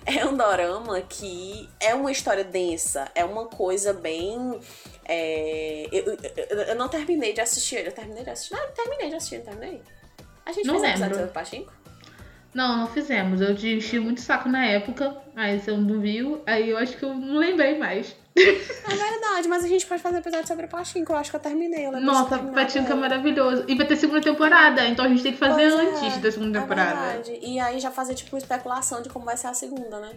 [0.06, 4.58] É um dorama que é uma história densa, é uma coisa bem.
[5.04, 6.04] é, eu,
[6.48, 7.88] eu- eu não terminei de assistir ele.
[7.88, 8.54] Eu terminei de assistir.
[8.54, 9.82] Não, terminei de assistir, não terminei.
[10.44, 11.18] A gente Não fez episódio lembro.
[11.18, 11.72] sobre Pachinko?
[12.56, 13.42] Não, não fizemos.
[13.42, 17.02] Eu te enchi muito saco na época, aí você não viu, aí eu acho que
[17.02, 18.16] eu não lembrei mais.
[18.34, 21.12] É verdade, mas a gente pode fazer episódio sobre Pachinko.
[21.12, 21.86] Eu acho que eu terminei.
[21.86, 23.64] Eu Nossa, Patinco é maravilhoso.
[23.68, 26.32] E vai ter segunda temporada, então a gente tem que fazer Pois é, antes da
[26.32, 27.00] segunda É temporada.
[27.00, 27.38] verdade.
[27.42, 30.12] E aí já fazer, tipo, especulação de como vai ser a segunda, né?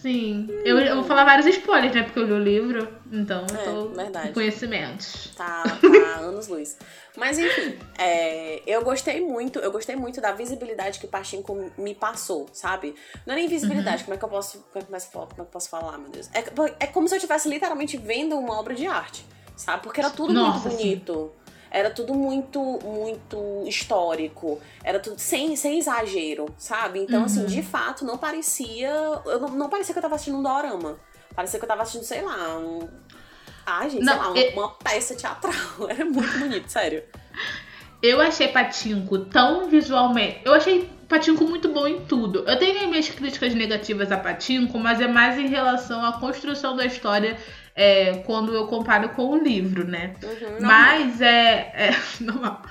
[0.00, 0.48] Sim.
[0.64, 2.02] Eu, eu vou falar vários spoilers, né?
[2.02, 2.88] Porque eu li o livro.
[3.12, 4.28] Então eu É, tô verdade.
[4.28, 5.30] com conhecimentos.
[5.36, 6.76] Tá, tá anos luz.
[7.16, 11.94] Mas enfim, é, eu gostei muito, eu gostei muito da visibilidade que o Pachinko me
[11.94, 12.94] passou, sabe?
[13.26, 14.64] Não é nem visibilidade, como é que eu posso.
[14.72, 16.30] Como é que eu posso- como é que eu posso falar, meu Deus?
[16.32, 16.44] É,
[16.84, 19.24] é como se eu estivesse literalmente vendo uma obra de arte,
[19.56, 19.82] sabe?
[19.82, 21.32] Porque era tudo Nossa, muito bonito.
[21.70, 24.60] Era tudo muito, muito histórico.
[24.82, 26.98] Era tudo sem, sem exagero, sabe?
[27.00, 28.90] Então, assim, de fato, não parecia.
[29.24, 30.98] Eu não, não parecia que eu tava assistindo um dorama.
[31.34, 32.88] Parecia que eu tava assistindo, sei lá, um.
[33.64, 35.54] Ah, gente, Não, sei lá, uma, eu- uma peça teatral.
[35.88, 37.04] Era muito bonito, sério.
[38.02, 40.40] Eu achei Patinco tão visualmente.
[40.44, 42.40] Eu achei Patinco muito bom em tudo.
[42.48, 46.74] Eu tenho as minhas críticas negativas a Patinco, mas é mais em relação à construção
[46.74, 47.36] da história
[47.74, 50.14] é, quando eu comparo com o livro, né?
[50.22, 51.72] Uhum, Mas é.
[51.74, 52.62] é normal.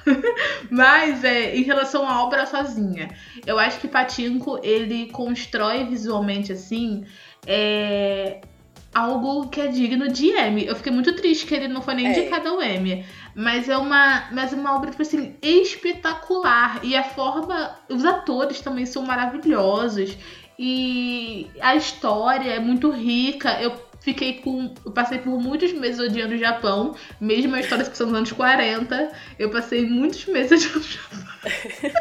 [0.70, 3.10] Mas é em relação à obra sozinha.
[3.46, 7.06] Eu acho que Patinco ele constrói visualmente assim.
[7.48, 8.42] É,
[8.94, 10.66] algo que é digno de M.
[10.66, 12.12] Eu fiquei muito triste que ele não foi nem É.
[12.12, 13.06] indicado ao M.
[13.36, 16.80] Mas é uma, mas é uma obra, tipo assim, espetacular.
[16.84, 17.76] E a forma.
[17.88, 20.18] Os atores também são maravilhosos.
[20.58, 23.62] E a história é muito rica.
[23.62, 24.74] Eu fiquei com.
[24.86, 26.96] Eu passei por muitos meses odiando o Japão.
[27.20, 29.12] Mesmo a história se passando nos anos 40.
[29.38, 32.00] Eu passei muitos meses odiando o Japão.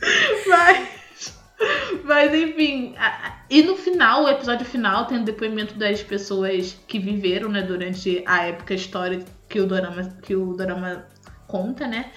[0.48, 0.96] Mas.
[2.04, 2.94] Mas enfim.
[2.98, 7.62] a- e no final, o episódio final, tem o depoimento das pessoas que viveram, né,
[7.62, 11.06] durante a época histórica que o Dorama, que o Dorama
[11.46, 12.10] conta, né?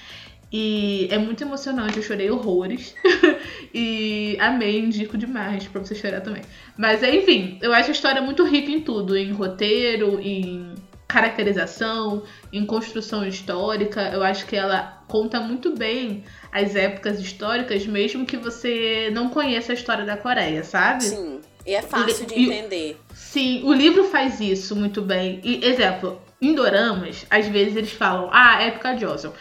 [0.52, 2.96] E é muito emocionante, eu chorei horrores.
[3.74, 6.42] e amei, indico demais pra você chorar também.
[6.78, 10.74] Mas enfim, eu acho a história muito rica em tudo, em roteiro, em
[11.08, 14.10] caracterização, em construção histórica.
[14.14, 19.72] Eu acho que ela conta muito bem as épocas históricas, mesmo que você não conheça
[19.72, 21.04] a história da Coreia, sabe?
[21.04, 21.42] Sim.
[21.66, 22.98] E é fácil de E- entender.
[23.14, 25.40] Sim, o livro faz isso muito bem.
[25.44, 29.32] E, exemplo, em doramas, às vezes eles falam, ah, época Joseon.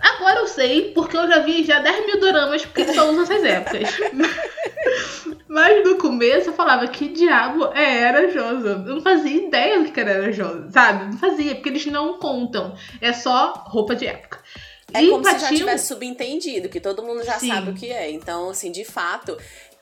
[0.00, 3.42] Agora eu sei, porque eu já vi já 10 mil doramas que só usam essas
[3.44, 3.88] épocas.
[5.48, 8.84] Mas no começo eu falava, que diabo é Era Joseon?
[8.86, 11.04] Eu não fazia ideia do que era Era Joseon, sabe?
[11.06, 12.74] Não fazia, porque eles não contam.
[13.00, 14.38] É só roupa de época.
[14.94, 17.48] É E como se já Patinho- tivesse subentendido, que todo mundo já Sim.
[17.48, 18.10] sabe o que é.
[18.10, 19.36] Então, assim, de fato,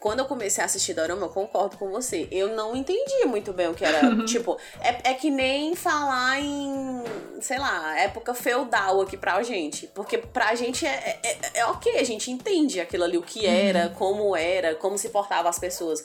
[0.04, 2.28] quando eu comecei a assistir Dorama, eu concordo com você.
[2.30, 4.14] Eu não entendi muito bem o que era.
[4.26, 7.02] tipo, é, é que nem falar em,
[7.40, 9.86] sei lá, época feudal aqui pra gente.
[9.94, 10.90] Porque pra gente é,
[11.22, 14.98] é, é- é ok, a gente entende aquilo ali, o que era, como era, como
[14.98, 16.04] se portavam as pessoas.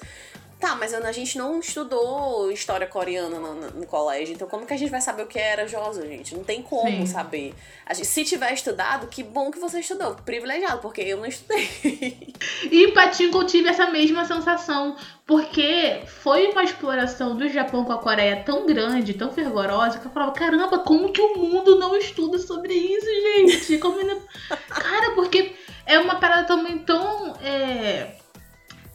[0.60, 4.74] Tá, mas a gente não estudou história coreana no, no- no colégio, então como que
[4.74, 6.36] a gente vai saber o que era Josa, gente?
[6.36, 7.06] Não tem como Sim.
[7.06, 7.56] saber.
[7.86, 10.15] A gente- se tiver estudado, que bom que você estudou.
[10.15, 11.69] Privilegiado, porque eu não estudei.
[12.72, 14.95] E em Patinco eu tive essa mesma sensação,
[15.26, 20.12] porque foi uma exploração do Japão com a Coreia tão grande, tão fervorosa, que eu
[20.12, 23.78] falava, caramba, como que o mundo não estuda sobre isso, gente?
[23.80, 23.98] Como.
[24.69, 25.54] Cara, porque
[25.86, 28.12] é uma parada também tão é,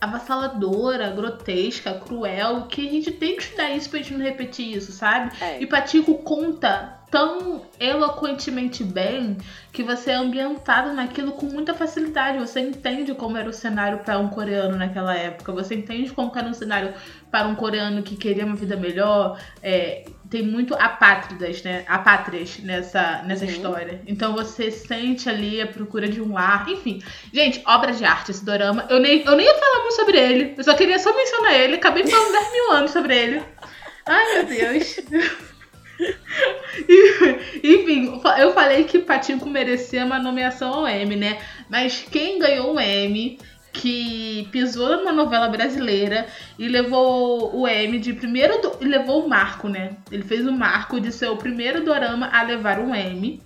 [0.01, 4.93] avassaladora, grotesca, cruel, que a gente tem que estudar isso pra gente não repetir isso,
[4.93, 5.33] sabe?
[5.41, 5.61] É.
[5.63, 9.37] E Patico conta tão eloquentemente bem
[9.73, 12.39] que você é ambientado naquilo com muita facilidade.
[12.41, 15.53] Você entende como era o cenário para um coreano naquela época.
[15.53, 16.93] Você entende como era um cenário
[17.31, 19.39] para um coreano que queria uma vida melhor.
[19.63, 21.85] É, tem muito apátridas, né?
[21.87, 23.51] Apátrias nessa, nessa Uhum.
[23.53, 24.03] história.
[24.09, 26.69] Então você sente ali a procura de um lar.
[26.69, 27.01] Enfim,
[27.33, 28.87] gente, obra de arte esse dorama.
[28.91, 30.55] Eu nem, eu nem ia falar muito sobre ele.
[30.59, 31.77] Eu só queria só mencionar ele.
[31.77, 33.43] Acabei falando 10 mil anos sobre ele.
[34.05, 34.97] Ai, meu Deus.
[37.63, 41.39] Enfim, eu falei que Patinco merecia uma nomeação ao M, né?
[41.69, 43.39] Mas quem ganhou o M,
[43.73, 46.27] que pisou numa novela brasileira
[46.59, 48.61] e levou o M de primeiro.
[48.63, 48.79] Do...
[48.81, 49.97] e levou o marco, né?
[50.11, 53.43] Ele fez o marco de ser o primeiro dorama a levar um M.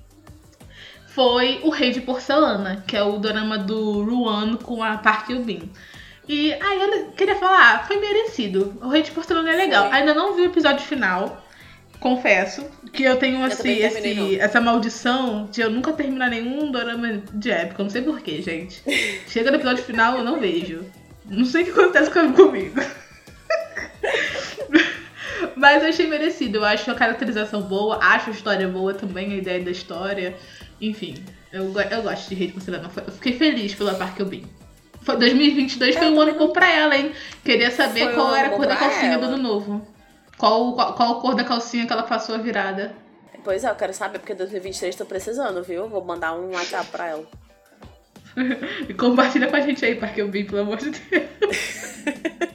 [1.08, 5.68] Foi O Rei de Porcelana, que é o dorama do Ruan com a Park Bin.
[6.28, 8.78] E aí eu queria falar, ah, foi merecido.
[8.82, 9.90] O Rei de Porcelana é legal.
[9.90, 11.42] Ainda não vi o episódio final.
[12.00, 17.20] Confesso que eu tenho também terminei, esse- essa maldição de eu nunca terminar nenhum dorama
[17.34, 17.80] de época.
[17.82, 18.82] Eu não sei porquê, gente.
[19.28, 20.84] Chega no episódio final, eu não vejo.
[21.26, 22.80] Não sei o que acontece com- comigo.
[25.56, 26.58] Mas eu achei merecido.
[26.58, 30.36] Eu acho a caracterização boa, acho a história boa também, a ideia da história.
[30.80, 31.14] Enfim,
[31.52, 32.90] eu, eu gosto de Rei de Porcelana.
[33.06, 34.44] Eu fiquei feliz pela Park Bin.
[35.02, 37.12] Foi 2022 foi um ano bom pra ela, hein?
[37.44, 39.86] Queria saber Foi qual era a cor da calcinha do ano novo.
[40.38, 42.94] Qual, qual, qual a cor da calcinha que ela passou a virada?
[43.44, 45.88] Pois é, eu quero saber, porque 2023 tô precisando, viu?
[45.88, 47.24] Vou mandar um WhatsApp pra ela.
[48.88, 51.24] E compartilha com a gente aí, Parque Bin, pelo amor de Deus.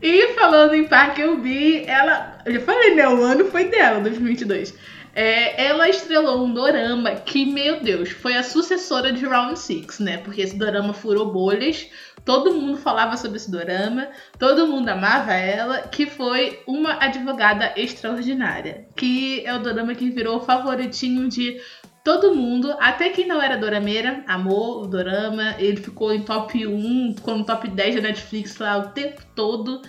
[0.00, 2.38] E falando em Park Eun-bi, ela.
[2.44, 3.08] Eu já falei, né?
[3.08, 4.72] O ano foi dela, 2022.
[5.12, 10.18] É, ela estrelou um dorama que, meu Deus, foi a sucessora de Round Six, né?
[10.18, 11.88] Porque esse dorama furou bolhas.
[12.26, 18.88] Todo mundo falava sobre esse dorama, todo mundo amava ela, que foi uma advogada extraordinária.
[18.96, 21.60] Que é o dorama que virou o favoritinho de
[22.02, 25.54] todo mundo, até quem não era dorameira, amou o dorama.
[25.56, 29.80] Ele ficou em top 1, ficou no top 10 da Netflix lá o tempo todo.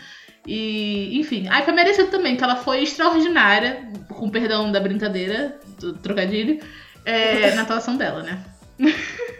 [0.45, 5.93] E, enfim, aí foi merecido também, que ela foi extraordinária, com perdão da brincadeira, do
[5.93, 6.59] trocadilho,
[7.03, 8.45] é, na atuação dela, né?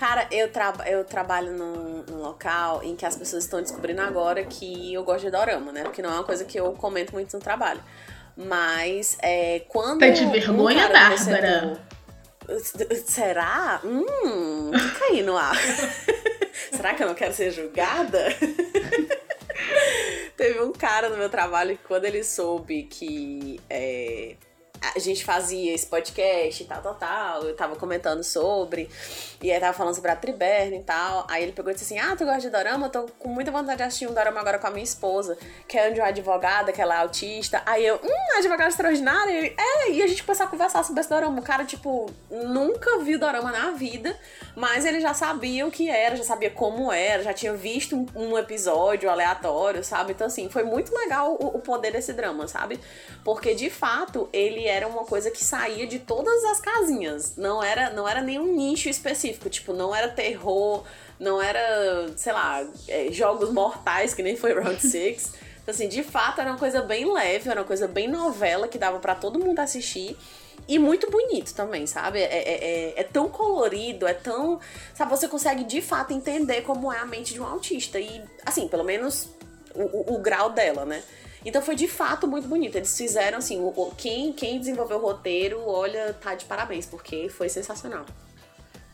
[0.00, 4.42] Cara, eu, traba eu trabalho num, num local em que as pessoas estão descobrindo agora
[4.44, 5.82] que eu gosto de dorama, né?
[5.82, 7.82] Porque não é uma coisa que eu comento muito no trabalho.
[8.34, 10.00] Mas é, quando.
[10.00, 11.18] Tá de vergonha, um Bárbara?
[11.18, 11.80] setor-
[13.04, 13.82] Será?
[13.84, 15.54] Hum, fica aí no ar.
[16.72, 18.24] Será que eu não quero ser julgada?
[20.34, 24.34] Teve um cara no meu trabalho que quando ele soube que é,
[24.80, 28.88] a gente fazia esse podcast e tal, tal, tal, eu tava comentando sobre,
[29.42, 32.02] e aí tava falando sobre a Triberna e tal, aí ele pegou e disse assim,
[32.02, 32.86] ah, tu gosta de dorama?
[32.86, 35.36] Eu tô com muita vontade de assistir um dorama agora com a minha esposa,
[35.68, 39.32] que é de uma advogada, que ela é autista, aí eu, hum, advogada extraordinária?
[39.32, 42.98] Ele, é, e a gente começou a conversar sobre esse dorama, o cara, tipo, nunca
[43.00, 44.16] viu dorama na vida,
[44.56, 48.38] mas ele já sabia o que era, já sabia como era, já tinha visto um,
[48.38, 50.12] episódio aleatório, sabe?
[50.12, 52.80] Então, assim, foi muito legal o, o poder desse drama, sabe?
[53.22, 57.36] Porque, de fato, ele era uma coisa que saía de todas as casinhas.
[57.36, 59.50] Não era, não era nenhum nicho específico.
[59.50, 60.84] Tipo, não era terror,
[61.18, 65.32] não era, sei lá, é, jogos mortais, que nem foi Round Six.
[65.62, 68.78] Então, assim, de fato, era uma coisa bem leve, era uma coisa bem novela que
[68.78, 70.16] dava pra todo mundo assistir.
[70.68, 72.20] E muito bonito também, sabe?
[72.20, 74.60] É, é, é- é tão colorido, é tão.
[74.94, 77.98] Sabe, você consegue de fato entender como é a mente de um autista.
[77.98, 79.28] E, assim, pelo menos
[79.74, 81.02] o, o- o grau dela, né?
[81.44, 82.76] Então foi de fato muito bonito.
[82.76, 87.28] Eles fizeram assim, o- o- quem, quem desenvolveu o roteiro, olha, tá de parabéns, porque
[87.28, 88.04] foi sensacional.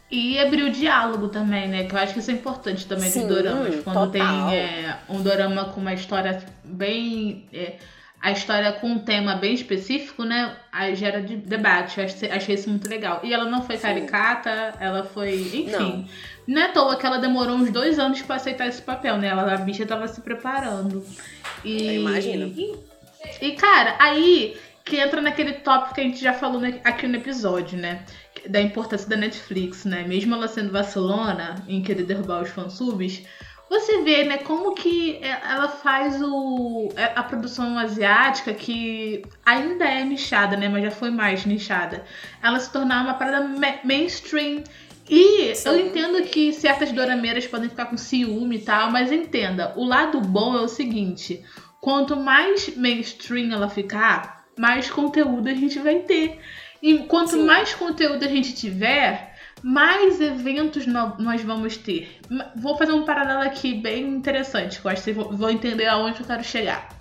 [0.09, 1.85] E abrir o diálogo também, né?
[1.85, 3.83] Que eu acho que isso é importante também Sim, dos doramas.
[3.83, 4.11] Quando total.
[4.11, 4.23] tem
[4.57, 7.49] é, um dorama com uma história bem.
[7.53, 7.75] é,
[8.21, 10.57] a história com um tema bem específico, né?
[10.73, 12.01] Aí gera de debate.
[12.01, 13.21] Achei, achei isso muito legal.
[13.23, 13.83] E ela não foi Sim.
[13.83, 15.35] caricata, ela foi.
[15.35, 15.71] Enfim.
[15.71, 16.05] Não.
[16.47, 19.29] Não, é à toa que ela demorou uns dois anos pra aceitar esse papel, né?
[19.29, 21.05] Ela, a bicha tava se preparando.
[21.65, 22.47] E, Eu imagino.
[22.57, 22.77] E,
[23.41, 27.77] e, cara, aí que entra naquele tópico que a gente já falou aqui no episódio,
[27.77, 28.05] né?
[28.49, 30.05] Da importância da Netflix, né?
[30.07, 33.25] Mesmo ela sendo vacilona em querer derrubar os fansubs,
[33.69, 39.85] você vê, né, como que é- ela faz o, é, a produção asiática, que ainda
[39.85, 40.69] é nichada, né?
[40.69, 42.05] Mas já foi mais nichada.
[42.43, 44.63] Ela se tornar uma parada ma- mainstream.
[45.09, 45.69] E Sim.
[45.69, 50.21] eu entendo que certas dorameiras podem ficar com ciúme e tal, mas entenda, o lado
[50.21, 51.45] bom é o seguinte:
[51.81, 56.41] quanto mais mainstream ela ficar, mais conteúdo a gente vai ter.
[56.83, 57.45] E quanto Sim.
[57.45, 62.21] mais conteúdo a gente tiver, mais eventos nós vamos ter.
[62.57, 66.21] Vou fazer um paralelo aqui bem interessante, que eu acho que vocês vão entender aonde
[66.21, 66.96] eu quero chegar.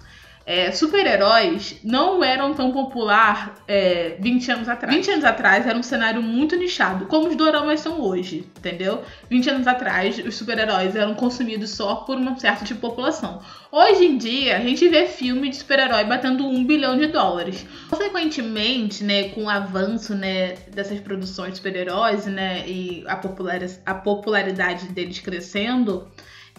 [0.45, 4.95] É, Super-heróis não eram tão popular é, 20 anos atrás.
[4.95, 9.01] 20 anos atrás era um cenário muito nichado, como os doramas são hoje, entendeu?
[9.27, 13.41] 20 anos atrás, os super-heróis eram consumidos só por um certo tipo de população.
[13.71, 17.65] Hoje em dia, a gente vê filme de super-herói batendo um bilhão de dólares.
[17.89, 23.19] Consequentemente, né, com o avanço né, dessas produções de super-heróis né, e a,
[23.85, 26.07] a popularidade deles crescendo,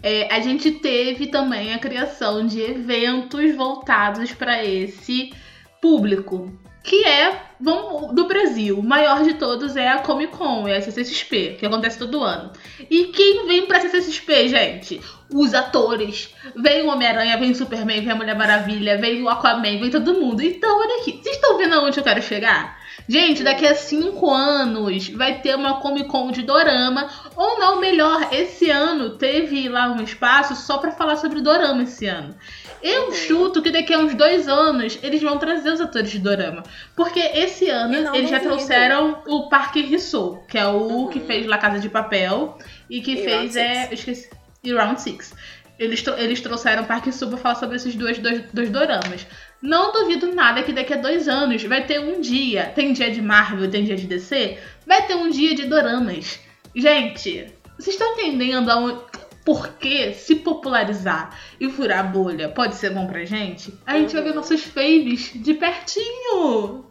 [0.01, 5.33] é, a gente teve também a criação de eventos voltados para esse
[5.81, 6.51] público,
[6.83, 8.79] que é vamos, do Brasil.
[8.79, 12.51] O maior de todos é a Comic Con, é a CCXP, que acontece todo ano.
[12.89, 15.01] E quem vem pra CCXP, gente?
[15.33, 16.33] Os atores.
[16.55, 20.19] Vem o Homem-Aranha, vem o Superman, vem a Mulher Maravilha, vem o Aquaman, vem todo
[20.19, 20.41] mundo.
[20.41, 21.19] Então, olha aqui.
[21.21, 22.76] Vocês estão vendo aonde eu quero chegar?
[23.09, 27.09] Gente, daqui a cinco anos vai ter uma Comic Con de Dorama.
[27.35, 32.05] Ou não, melhor, esse ano teve lá um espaço só pra falar sobre Dorama esse
[32.05, 32.35] ano.
[32.83, 36.63] Eu chuto que daqui a uns dois anos eles vão trazer os atores de Dorama.
[36.95, 41.07] Porque esse ano eles já trouxeram o Park Hee-soo, que é o Uhum.
[41.07, 42.57] que fez La Casa de Papel
[42.89, 44.29] e que E fez é, esqueci,
[44.63, 45.33] e Round Six.
[45.79, 49.25] Eles, eles trouxeram o Park Hee-soo pra falar sobre esses dois, dois, dois doramas.
[49.61, 52.71] Não duvido nada que daqui a dois anos vai ter um dia.
[52.75, 54.57] Tem dia de Marvel, tem dia de DC.
[54.85, 56.39] Vai ter um dia de doramas.
[56.75, 58.99] Gente, vocês estão entendendo aonde,
[59.43, 63.73] por que se popularizar e furar a bolha pode ser bom pra gente?
[63.85, 64.35] A gente vai ver Uhum.
[64.35, 66.85] nossos faves de pertinho.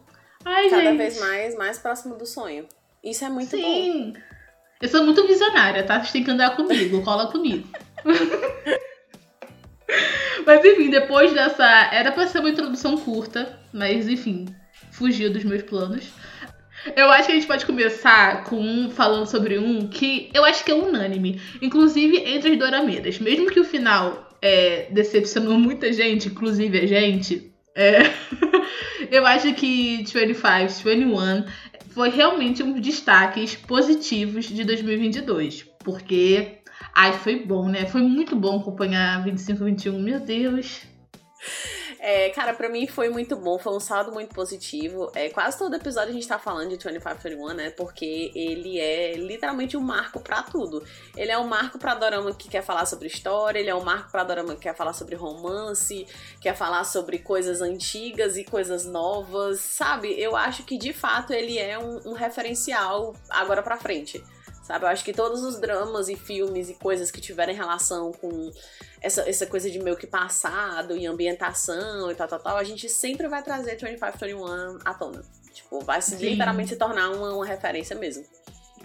[0.44, 0.96] Ai, Cada gente.
[0.98, 2.66] vez mais, mais próximo do sonho.
[3.04, 3.62] Isso é muito bom.
[3.62, 4.14] Sim.
[4.82, 5.98] Eu sou muito visionária, tá?
[5.98, 7.66] Vocês têm que andar comigo, cola comigo.
[10.44, 11.64] Mas enfim, depois dessa.
[11.92, 14.46] Era pra ser uma introdução curta, mas enfim,
[14.90, 16.04] fugiu dos meus planos.
[16.94, 20.64] Eu acho que a gente pode começar com um falando sobre um que eu acho
[20.64, 23.18] que é unânime, inclusive entre as dorameiras.
[23.18, 28.02] Mesmo que o final é, decepcionou muita gente, inclusive a gente, é,
[29.10, 31.44] eu acho que 25, 21
[31.90, 36.58] foi realmente um dos destaques positivos de 2022, porque
[36.96, 37.86] ai, foi bom, né?
[37.86, 40.80] Foi muito bom acompanhar 25 21, meu Deus.
[42.00, 45.10] É, cara, pra mim foi muito bom, foi um saldo muito positivo.
[45.14, 47.70] É, quase todo episódio a gente tá falando de 2521, né?
[47.70, 50.82] Porque ele é literalmente um marco pra tudo.
[51.16, 54.10] Ele é um marco pra Dorama que quer falar sobre história, ele é um marco
[54.10, 56.06] pra Dorama que quer falar sobre romance,
[56.40, 60.08] quer falar sobre coisas antigas e coisas novas, sabe?
[60.18, 64.22] Eu acho que de fato ele é um, um referencial agora pra frente.
[64.66, 68.50] Sabe, eu acho que todos os dramas e filmes e coisas que tiverem relação com
[69.00, 72.88] essa, essa coisa de meio que passado e ambientação e tal, tal, tal, a gente
[72.88, 75.22] sempre vai trazer 2521 à tona.
[75.52, 78.24] Tipo, vai se literalmente se tornar uma, uma referência mesmo.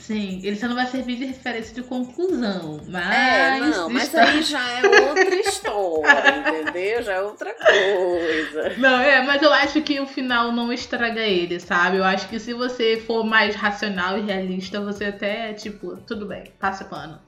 [0.01, 3.15] Sim, ele só não vai servir de referência de conclusão, mas.
[3.15, 7.03] É, não, mas está- aí já é outra história, entendeu?
[7.03, 8.73] Já é outra coisa.
[8.77, 11.97] Não, é, mas eu acho que o final não estraga ele, sabe?
[11.97, 16.45] Eu acho que se você for mais racional e realista, você até, tipo, tudo bem,
[16.59, 17.19] passa pano.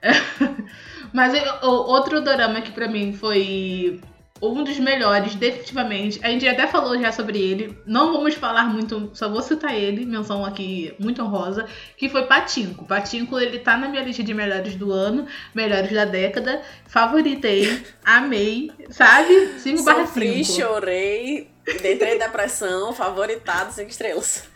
[1.12, 4.00] Mas eu- o- outro dorama que pra mim foi
[4.40, 6.20] um dos melhores, definitivamente.
[6.22, 7.78] A gente até falou já sobre ele.
[7.86, 11.66] Não vamos falar muito, só vou citar ele, menção aqui muito honrosa,
[11.96, 12.84] que foi Patinco.
[12.84, 16.62] Patinco, ele tá na minha lista de melhores do ano, melhores da década.
[16.86, 19.58] Favoritei, amei, sabe?
[19.58, 20.60] 5 barra Sofri, 5.
[20.60, 24.48] chorei, entrei em depressão, favoritado, cinco estrelas.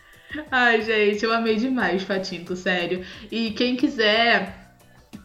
[0.51, 3.05] Ai, gente, eu amei demais Patinco, sério.
[3.31, 4.62] E quem quiser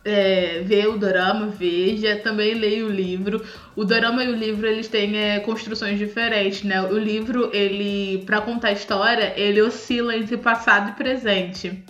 [0.07, 2.15] é, ver o dorama, veja.
[2.17, 3.43] Também leia o livro.
[3.75, 6.81] O dorama e o livro, eles têm é, construções diferentes, né?
[6.81, 11.83] O livro, ele, pra contar a história, ele oscila entre passado e presente.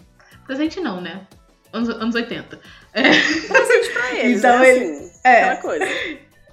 [0.45, 1.21] Presente não, né?
[1.71, 2.59] Anos, anos 80.
[2.93, 4.69] Presente pra eles, Então né?
[4.69, 5.43] ele- Assim, é.
[5.43, 5.85] Aquela coisa.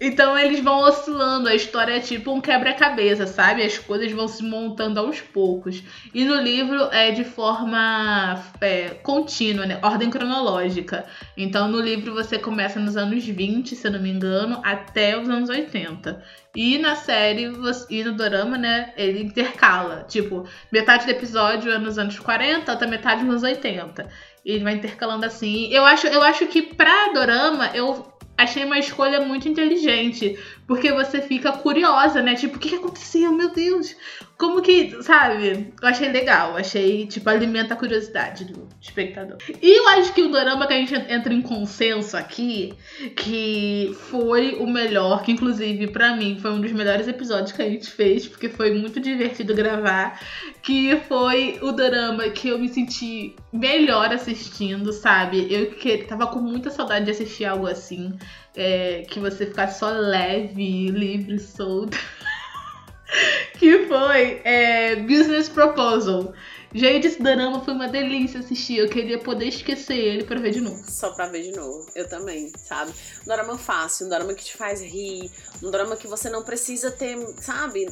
[0.00, 3.62] Então eles vão oscilando, a história é tipo um quebra-cabeça, sabe?
[3.62, 5.82] As coisas vão se montando aos poucos.
[6.12, 9.78] E no livro é de forma é, contínua, né?
[9.82, 11.06] Ordem cronológica.
[11.36, 15.28] Então no livro você começa nos anos 20, se eu não me engano, até os
[15.28, 16.22] anos 80.
[16.56, 20.04] E na série, você- e no dorama, né, ele intercala.
[20.08, 24.08] Tipo, metade do episódio é nos anos 40, outra metade nos anos 80.
[24.44, 25.68] E ele vai intercalando assim.
[25.72, 30.38] Eu acho, eu acho que pra dorama, eu achei uma escolha muito inteligente.
[30.66, 32.34] Porque você fica curiosa, né?
[32.34, 33.32] Tipo, o que, que aconteceu?
[33.32, 33.94] Meu Deus!
[34.38, 35.72] Como que, sabe?
[35.80, 36.56] Eu achei legal.
[36.56, 39.36] Achei, tipo, alimenta a curiosidade do espectador.
[39.62, 42.74] E eu acho que o dorama que a gente entra em consenso aqui,
[43.16, 47.68] que foi o melhor, que inclusive pra mim foi um dos melhores episódios que a
[47.68, 50.20] gente fez, porque foi muito divertido gravar,
[50.62, 55.46] que foi o dorama que eu me senti melhor assistindo, sabe?
[55.50, 58.16] Eu que tava com muita saudade de assistir algo assim
[58.56, 61.98] é, que você ficasse só leve, livre, solta.
[63.58, 66.32] que foi é, Business Proposal.
[66.76, 68.78] Gente, esse drama foi uma delícia assistir.
[68.78, 70.82] Eu queria poder esquecer ele pra ver de novo.
[70.90, 71.86] Só pra ver de novo.
[71.94, 72.92] Eu também, sabe?
[73.22, 75.30] Um drama fácil, um drama que te faz rir,
[75.62, 77.86] um drama que você não precisa ter, sabe?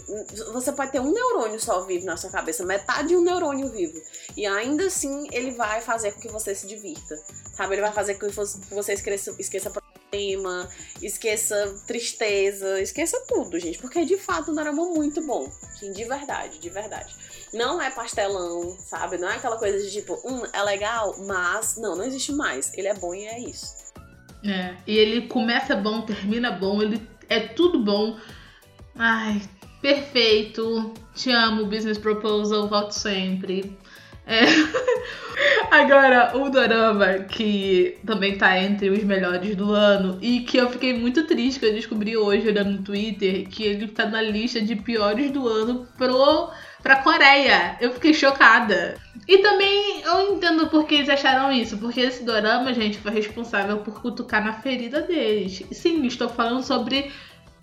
[0.53, 4.03] Você pode ter um neurônio só vivo na sua cabeça, metade de um neurônio vivo.
[4.37, 7.17] E ainda assim ele vai fazer com que você se divirta,
[7.53, 7.77] sabe?
[7.77, 9.71] Ele vai fazer com que você esqueça, esqueça
[11.01, 13.79] esqueça tristeza, esqueça tudo, gente.
[13.79, 15.51] Porque é de fato um drama muito bom.
[15.63, 17.15] Assim, de verdade, de verdade.
[17.53, 19.17] Não é pastelão, sabe?
[19.17, 22.73] Não é aquela coisa de tipo, hum, é legal, mas não, não existe mais.
[22.77, 23.75] Ele é bom e é isso.
[24.45, 28.19] É, e ele começa bom, termina bom, ele é tudo bom.
[28.95, 29.41] Ai,
[29.81, 30.93] perfeito.
[31.15, 33.79] Te amo, Business Proposal, volto sempre.
[34.33, 34.43] É.
[35.71, 40.93] Agora, o Dorama, que também tá entre os melhores do ano, e que eu fiquei
[40.93, 44.77] muito triste que eu descobri hoje olhando no Twitter que ele tá na lista de
[44.77, 46.51] piores do ano pro,
[46.83, 47.77] pra Coreia.
[47.81, 48.97] Eu fiquei chocada.
[49.27, 53.79] E também eu entendo por que eles acharam isso, porque esse dorama, gente, foi responsável
[53.79, 55.65] por cutucar na ferida deles.
[55.73, 57.11] Sim, estou falando sobre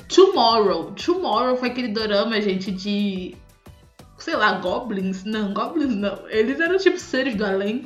[0.08, 0.92] Tomorrow.
[0.94, 3.36] Tomorrow foi aquele dorama, gente, de.
[4.20, 5.24] Sei lá, goblins?
[5.24, 6.28] Não, goblins não.
[6.30, 7.86] Eles eram tipo seres do além,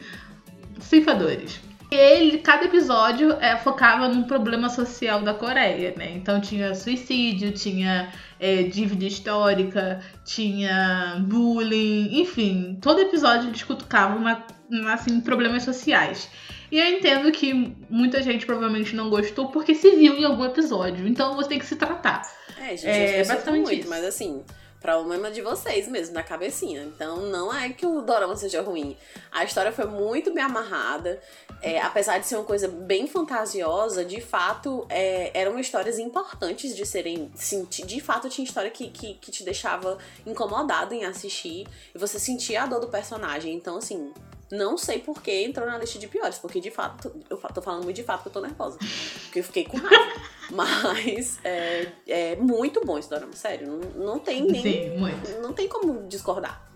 [0.79, 1.59] ceifadores.
[1.91, 6.11] E ele, cada episódio é, focava num problema social da Coreia, né?
[6.15, 14.43] Então tinha suicídio, tinha é, dívida histórica, tinha bullying, enfim, todo episódio eles cutucavam na,
[14.91, 16.29] assim, problemas sociais.
[16.71, 21.07] E eu entendo que muita gente provavelmente não gostou porque se viu em algum episódio.
[21.07, 22.23] Então você tem que se tratar.
[22.57, 23.89] É, gente, É, falam basicamente muito, isso.
[23.89, 24.41] mas assim,
[24.83, 26.83] problema de vocês mesmo, da cabecinha.
[26.83, 28.97] Então não é que o dorama seja ruim.
[29.31, 31.21] A história foi muito bem amarrada.
[31.61, 36.85] É, apesar de ser uma coisa bem fantasiosa, de fato, é, eram histórias importantes de
[36.85, 37.31] serem.
[37.33, 41.65] Sim, de fato, tinha história que, que, que te deixava incomodado em assistir.
[41.95, 43.55] E você sentia a dor do personagem.
[43.55, 44.13] Então, assim.
[44.53, 47.85] Não sei por que entrou na lista de piores, porque de fato, eu tô falando
[47.85, 48.77] muito de fato porque eu tô nervosa.
[49.23, 50.21] Porque eu fiquei com raiva.
[50.51, 53.67] Mas é, é muito bom esse dorama, sério.
[53.67, 54.61] Não, não tem nem.
[54.61, 55.41] Sim, muito.
[55.41, 56.69] Não tem como discordar.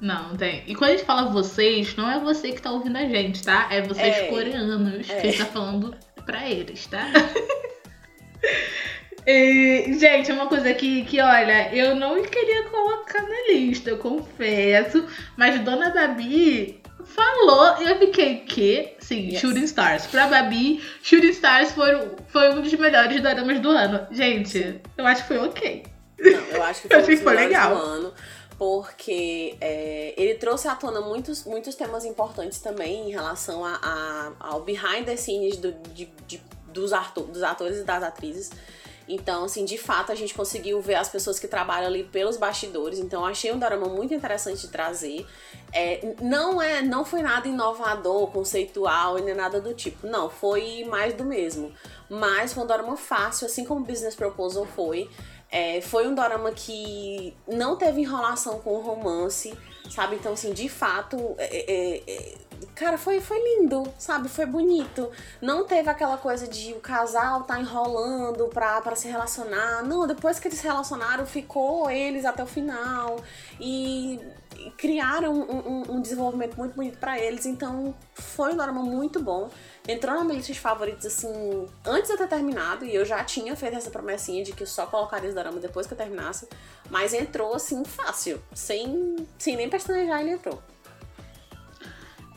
[0.00, 0.64] Não, não tem.
[0.66, 3.68] E quando a gente fala vocês, não é você que tá ouvindo a gente, tá?
[3.70, 4.26] É vocês É.
[4.26, 5.20] coreanos É.
[5.20, 5.96] que a gente tá falando
[6.26, 7.06] pra eles, tá?
[9.24, 15.06] E, gente, uma coisa que, que, olha, eu não queria colocar na lista, eu confesso,
[15.36, 16.81] mas Dona Babi
[17.14, 18.94] falou e eu fiquei, que?
[19.00, 19.40] Sim, Yes.
[19.40, 20.06] Shooting Stars.
[20.06, 24.06] Pra Babi, Shooting Stars foi, foi um dos melhores doramas do ano.
[24.10, 25.84] Gente, eu acho que foi ok.
[26.18, 27.74] Não, eu acho que foi, Eu achei um que foi legal.
[27.76, 28.14] do ano.
[28.58, 34.32] Porque é, ele trouxe à tona muitos, muitos temas importantes também em relação a, a-
[34.38, 36.40] ao behind the scenes do- de- de-
[36.72, 38.50] dos, ato- dos atores e das atrizes.
[39.08, 42.98] Então, assim, de fato, a gente conseguiu ver as pessoas que trabalham ali pelos bastidores.
[42.98, 45.26] Então, achei um drama muito interessante de trazer.
[45.72, 50.06] É, não é, não foi nada inovador, conceitual e nem nada do tipo.
[50.06, 51.72] Não, foi mais do mesmo.
[52.08, 55.10] Mas foi um dorama fácil, assim como Business Proposal foi.
[55.50, 59.52] É, foi um dorama que não teve enrolação com o romance,
[59.90, 60.16] sabe?
[60.16, 62.34] Então, assim, de fato, é, é, é,
[62.74, 64.28] cara, foi, foi lindo, sabe?
[64.28, 65.10] Foi bonito.
[65.40, 69.82] Não teve aquela coisa de o casal tá enrolando pra, pra se relacionar.
[69.84, 73.16] Não, depois que eles se relacionaram, ficou eles até o final.
[73.60, 74.20] E,
[74.58, 75.56] e criaram um,
[75.90, 77.46] um- um desenvolvimento muito bonito pra eles.
[77.46, 79.48] Então, foi um dorama muito bom.
[79.88, 83.24] Entrou na minha lista de favoritos, assim, antes de eu ter terminado, e eu já
[83.24, 86.48] tinha feito essa promessinha de que eu só colocaria esse dorama depois que eu terminasse,
[86.88, 90.62] mas entrou, assim, fácil, sem, sem nem pestanejar, ele entrou.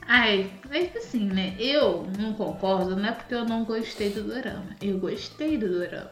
[0.08, 1.56] Ai, é que assim, né?
[1.58, 4.76] Eu não concordo, não é porque eu não gostei do dorama.
[4.82, 6.12] Eu gostei do dorama.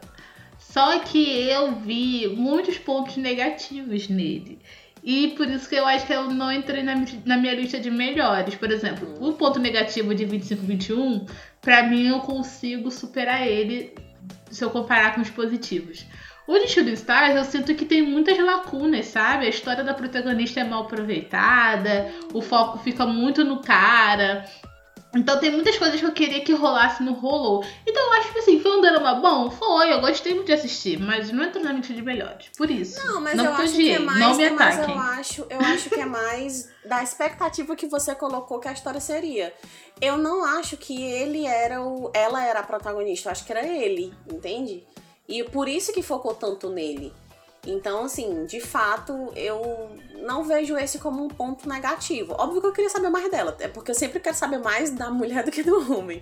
[0.57, 4.59] Só que eu vi muitos pontos negativos nele.
[5.03, 7.91] E por isso que eu acho que eu não entrei na, na minha lista de
[7.91, 8.55] melhores.
[8.55, 11.29] Por exemplo, o ponto negativo de 25-21,
[11.61, 13.93] pra mim eu consigo superar ele
[14.49, 16.05] se eu comparar com os positivos.
[16.45, 19.45] O de Shooting Stars, eu sinto que tem muitas lacunas, sabe?
[19.45, 24.45] A história da protagonista é mal aproveitada, o foco fica muito no cara.
[25.15, 27.63] Então tem muitas coisas que eu queria que rolasse não rolou.
[27.87, 29.49] Então eu acho que assim, foi um drama bom?
[29.51, 32.49] Foi, eu gostei muito de assistir, mas não entrou na lista de melhores.
[32.57, 33.05] Por isso.
[33.05, 34.95] Não, mas Não eu acho que é mais, não me é mais ataquem.
[34.95, 38.99] eu acho, eu acho que é mais da expectativa que você colocou que a história
[38.99, 39.53] seria.
[40.01, 43.65] Eu não acho que ele era o, ela era a protagonista, eu acho que era
[43.65, 44.83] ele, entende?
[45.27, 47.13] E por isso que focou tanto nele.
[47.65, 49.89] Então, assim, de fato, eu
[50.25, 52.35] não vejo esse como um ponto negativo.
[52.37, 55.09] Óbvio que eu queria saber mais dela, é porque eu sempre quero saber mais da
[55.09, 56.21] mulher do que do homem.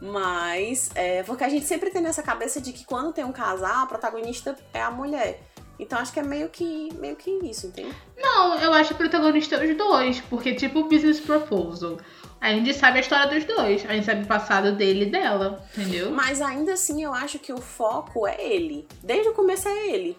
[0.00, 3.84] Mas, é porque a gente sempre tem nessa cabeça de que quando tem um casal,
[3.84, 5.40] a protagonista é a mulher.
[5.78, 7.94] Então acho que é meio que, meio que isso, entende?
[8.16, 11.98] Não, eu acho que o protagonista é os dois, porque tipo Business Proposal.
[12.40, 15.62] A gente sabe a história dos dois, a gente sabe o passado dele e dela,
[15.76, 16.10] entendeu?
[16.10, 18.88] Mas ainda assim eu acho que o foco é ele.
[19.02, 20.18] Desde o começo é ele.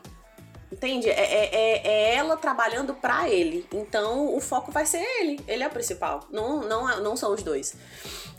[0.71, 1.09] Entende?
[1.09, 3.65] É, é, é- é ela trabalhando pra ele.
[3.73, 5.39] Então o foco vai ser ele.
[5.47, 6.21] Ele é o principal.
[6.31, 7.75] Não, não, não são os dois.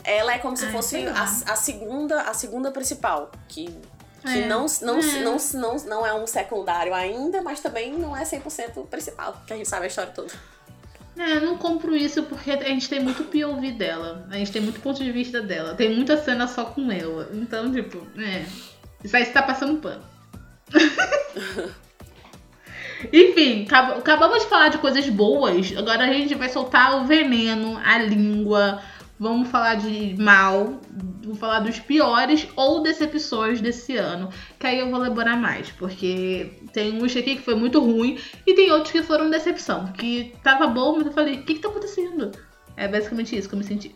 [0.03, 3.29] Ela é como se Ai, fosse sei a, a segunda a segunda principal.
[3.47, 5.19] Que, que É, não, não, é.
[5.19, 9.35] não, não, não é um secundário ainda, mas também não é 100% o principal.
[9.45, 10.33] Que a gente sabe a história toda.
[11.17, 14.27] É, eu não compro isso porque a gente tem muito POV dela.
[14.31, 15.75] A gente tem muito ponto de vista dela.
[15.75, 17.29] Tem muita cena só com ela.
[17.33, 18.45] Então, tipo, é.
[19.03, 20.01] Isso aí você tá passando pano.
[23.11, 25.75] Enfim, acab- acabamos de falar de coisas boas.
[25.77, 28.81] Agora a gente vai soltar o veneno, a língua.
[29.19, 30.79] Vamos falar de mal.
[31.23, 34.29] Vou falar dos piores ou decepções desse ano.
[34.59, 35.69] Que aí eu vou elaborar mais.
[35.71, 38.17] Porque tem uns aqui que foi muito ruim.
[38.45, 39.87] E tem outros que foram decepção.
[39.93, 42.31] Que tava bom, mas eu falei, o que, que tá acontecendo?
[42.75, 43.95] É basicamente isso que eu me senti.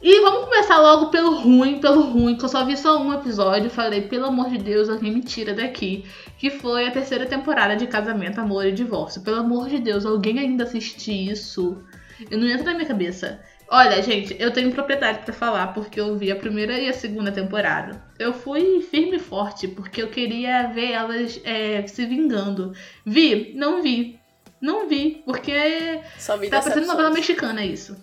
[0.00, 3.68] E vamos começar logo pelo ruim, pelo ruim, que eu só vi só um episódio.
[3.68, 6.04] Falei, pelo amor de Deus, alguém me tira daqui.
[6.38, 9.22] Que foi a terceira temporada de Casamento, Amor e Divórcio.
[9.22, 11.82] Pelo amor de Deus, alguém ainda assiste isso?
[12.30, 13.40] Eu não entra na minha cabeça.
[13.68, 17.32] Olha, gente, eu tenho propriedade pra falar, porque eu vi a primeira e a segunda
[17.32, 18.00] temporada.
[18.18, 22.72] Eu fui firme e forte, porque eu queria ver elas é, se vingando.
[23.04, 23.52] Vi?
[23.56, 24.20] Não vi.
[24.60, 27.96] Não vi, porque Só vi Tá parecendo novela mexicana isso.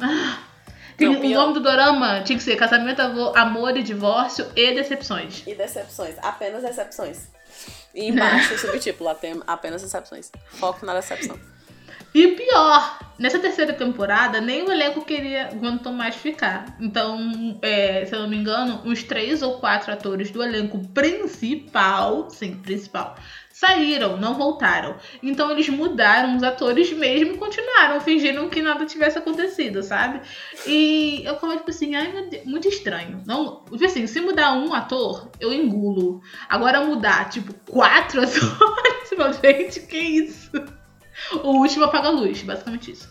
[0.00, 0.38] Ah,
[0.96, 1.40] Tem, Não, o pior.
[1.40, 5.42] nome do dorama tinha que ser Casamento, Amor e Divórcio e Decepções.
[5.46, 7.28] E decepções, apenas decepções.
[7.94, 9.08] E embaixo, o subtítulo,
[9.46, 10.30] apenas decepções.
[10.50, 11.38] Foco na decepção.
[12.12, 16.76] E pior, nessa terceira temporada, nem o elenco queria aguentou mais ficar.
[16.80, 22.28] Então, é, se eu não me engano, uns três ou quatro atores do elenco principal,
[22.30, 23.16] sim, principal,
[23.52, 24.96] saíram, não voltaram.
[25.22, 30.22] Então eles mudaram os atores mesmo e continuaram, fingindo que nada tivesse acontecido, sabe?
[30.66, 33.22] E eu como tipo assim, ai meu Deus, muito estranho.
[33.26, 36.22] Não, tipo assim, se mudar um ator, eu engulo.
[36.48, 40.50] Agora mudar, tipo, quatro atores, meu gente, que isso?
[41.42, 43.08] O último apaga a luz, basicamente isso.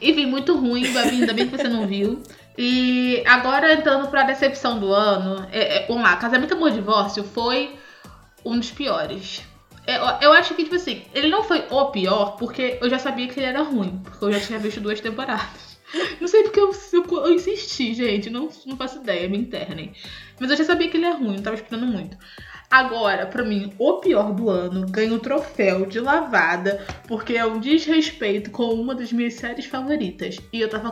[0.00, 2.22] Enfim, muito ruim, ainda bem que você não viu.
[2.56, 7.76] E agora entrando pra decepção do ano, é, é, vamos lá, Casamento Amor Divórcio foi
[8.44, 9.42] um dos piores.
[9.86, 12.98] É, Eu, eu acho que, tipo assim, ele não foi o pior, porque eu já
[12.98, 15.74] sabia que ele era ruim, porque eu já tinha visto duas temporadas.
[16.20, 19.92] Não sei porque eu, eu, eu insisti, gente, não, não faço ideia, me internem.
[20.40, 22.16] Mas eu já sabia que ele é ruim, não tava esperando muito.
[22.74, 27.60] Agora, pra mim, o pior do ano ganha o troféu de lavada, porque é um
[27.60, 30.38] desrespeito com uma das minhas séries favoritas.
[30.52, 30.90] E eu tava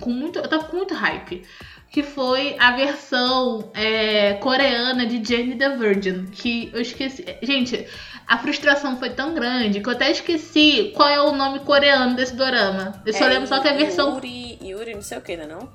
[0.00, 1.44] com, muito, eu tava com muito hype.
[1.88, 6.26] Que foi a versão é, coreana de Jane the Virgin.
[6.32, 7.24] Que eu esqueci.
[7.42, 7.86] Gente,
[8.26, 12.34] a frustração foi tão grande que eu até esqueci qual é o nome coreano desse
[12.34, 13.00] dorama.
[13.06, 14.14] Eu só É, lembro só que a versão.
[14.14, 15.68] Yuri, Yuri não sei o que, né não?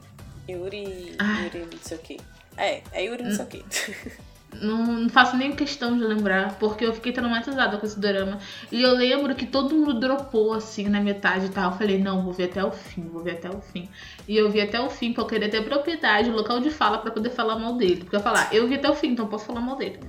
[0.50, 1.44] Yuri, Ah.
[1.44, 2.18] Yuri não sei o que.
[2.58, 3.66] É, é Yuri não sei o que.
[4.62, 8.40] Não, não faço nem questão de lembrar, porque eu fiquei traumatizada com esse drama.
[8.72, 11.72] E eu lembro que todo mundo dropou assim na metade e tal.
[11.72, 13.90] Eu falei, não, vou ver até o fim, vou ver até o fim.
[14.28, 17.12] E eu vi até o fim, porque eu queria ter propriedade, local de fala pra
[17.12, 17.98] poder falar mal dele.
[17.98, 20.00] Porque eu falar, eu vi até o fim, então posso falar mal dele.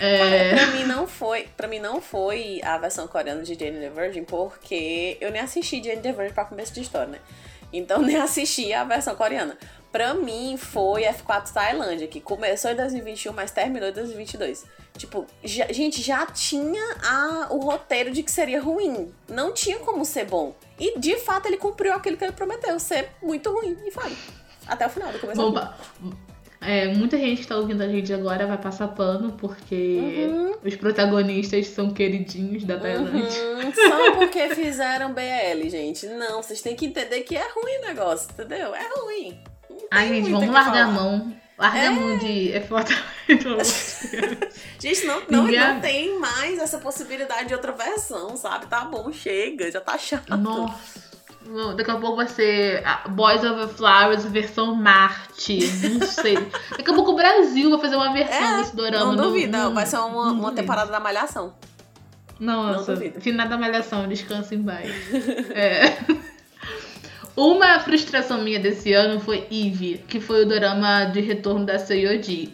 [0.00, 0.54] É...
[0.54, 4.24] pra mim não foi, para mim não foi a versão coreana de Jane the Virgin,
[4.24, 7.18] porque eu nem assisti Jane the Virgin pra começo de história, né?
[7.72, 9.56] Então nem assisti a versão coreana.
[9.90, 14.64] Pra mim foi F4 Tailândia, que começou em 2021, mas terminou em 2022.
[14.96, 19.12] Tipo, já- gente, já tinha a- o roteiro de que seria ruim.
[19.28, 20.54] Não tinha como ser bom.
[20.78, 23.76] E de fato ele cumpriu aquilo que ele prometeu, ser muito ruim.
[23.86, 24.12] E foi.
[24.66, 25.40] Até o final do começo.
[26.60, 30.54] É, muita gente que tá ouvindo a gente agora vai passar pano, porque Uhum.
[30.64, 33.42] os protagonistas são queridinhos da Tailândia.
[33.44, 36.06] Uhum, só porque fizeram BL, gente.
[36.06, 38.74] Não, vocês têm que entender que é ruim o negócio, entendeu?
[38.74, 39.40] É ruim.
[39.90, 40.92] Ai, gente, vamos largar a falar.
[40.92, 41.36] mão.
[41.58, 41.86] Larga É.
[41.88, 42.52] a mão de.
[43.42, 44.00] Deus.
[44.80, 48.66] Gente, não, não, Ninguém- não tem mais essa possibilidade de outra versão, sabe?
[48.66, 50.36] Tá bom, chega, já tá chato.
[50.36, 51.08] Nossa.
[51.76, 55.58] Daqui a pouco vai ser a Boys Over Flowers versão Marte.
[55.98, 56.36] Não sei.
[56.76, 59.06] Daqui a pouco o Brasil vai fazer uma versão É, desse dorama.
[59.16, 60.52] Não duvido, não, vai ser uma, uma duvido.
[60.52, 61.54] temporada da Malhação.
[62.38, 63.20] Nossa, Não duvido.
[63.20, 64.88] final da malhação, descansa em paz.
[65.50, 65.96] É.
[67.40, 72.52] Uma frustração minha desse ano foi Eve, que foi o dorama de retorno da Seiyuji.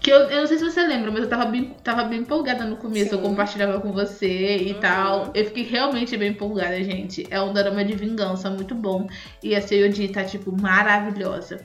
[0.00, 2.64] Que eu, eu não sei se você lembra, mas eu tava bem, tava bem empolgada
[2.64, 3.14] no começo.
[3.14, 3.24] Eu Sim.
[3.28, 4.80] compartilhava com você e Uhum.
[4.80, 5.30] tal.
[5.32, 7.24] Eu fiquei realmente bem empolgada, gente.
[7.30, 9.06] É um dorama de vingança muito bom.
[9.40, 11.64] E a Seiyuji tá, tipo, maravilhosa.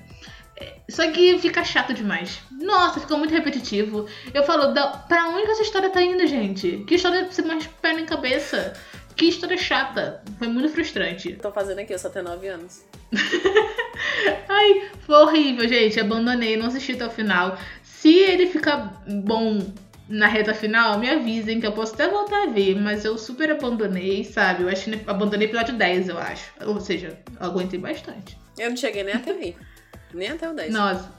[0.55, 2.39] É, Só que fica chato demais.
[2.51, 4.05] Nossa, fica muito repetitivo.
[4.31, 6.83] Eu falo, da, pra onde essa história tá indo, gente?
[6.87, 8.73] Que história sem mais pé nem cabeça?
[9.19, 10.23] Que história chata.
[10.37, 11.33] Foi muito frustrante.
[11.33, 12.85] Tô fazendo aqui, eu só tenho 9 anos.
[14.47, 15.99] Ai, foi horrível, gente.
[15.99, 17.59] Abandonei, não assisti até o final.
[17.83, 19.59] Se ele ficar bom
[20.07, 22.79] na reta final, me avisem que eu posso até voltar a ver.
[22.79, 24.63] Mas eu super abandonei, sabe?
[24.63, 26.53] Eu acho que abandonei episódio 10, eu acho.
[26.65, 28.37] Ou seja, aguentei bastante.
[28.57, 29.57] Eu não cheguei nem até aí.
[30.13, 30.71] Nem até o 10.
[30.71, 31.11] Nossa.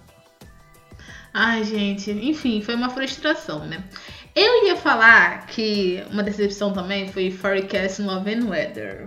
[1.34, 2.10] Ai, gente.
[2.10, 3.84] Enfim, foi uma frustração, né?
[4.34, 9.06] Eu ia falar que uma decepção também foi Forecast Love and Weather.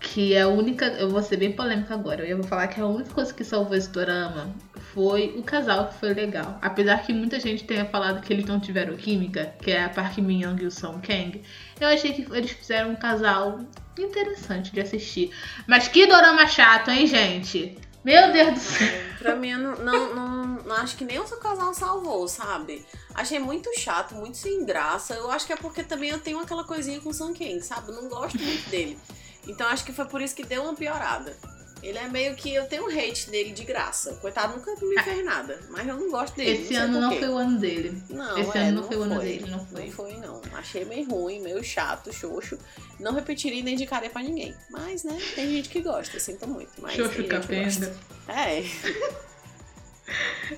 [0.00, 0.86] Que é a única.
[0.86, 2.24] Eu vou ser bem polêmica agora.
[2.24, 4.52] Eu vou falar que a única coisa que salvou esse dorama
[4.92, 6.58] foi o casal que foi legal.
[6.60, 10.18] Apesar que muita gente tenha falado que eles não tiveram química, que é a Park
[10.18, 11.40] Min Young e o Song Kang.
[11.80, 13.60] Eu achei que eles fizeram um casal
[13.98, 15.30] interessante de assistir.
[15.66, 17.78] Mas que dorama chato, hein, gente?
[18.04, 19.02] Meu Deus do céu.
[19.18, 22.84] Pra mim, eu não, não, não, não acho que nem o seu casal salvou, sabe?
[23.14, 25.14] Achei muito chato, muito sem graça.
[25.14, 27.90] Eu acho que é porque também eu tenho aquela coisinha com o Sun Kang, sabe?
[27.90, 28.98] Eu não gosto muito dele.
[29.46, 31.36] Então acho que foi por isso que deu uma piorada.
[31.82, 32.54] Ele é meio que.
[32.54, 34.14] Eu tenho um hate dele de graça.
[34.14, 35.58] Coitado, nunca me fez nada.
[35.68, 36.50] Mas eu não gosto dele.
[36.50, 38.02] Esse sei ano não foi o ano dele.
[38.08, 39.84] Não, Esse é, ano não foi o ano dele, não foi.
[39.84, 40.42] Não foi, não.
[40.54, 42.58] Achei meio ruim, meio chato, xoxo.
[43.00, 44.54] Não repetiria e nem indicaria pra ninguém.
[44.70, 46.70] Mas, né, tem gente que gosta, sinto muito.
[46.78, 47.96] Mas Xoxo capenga.
[48.28, 48.62] É,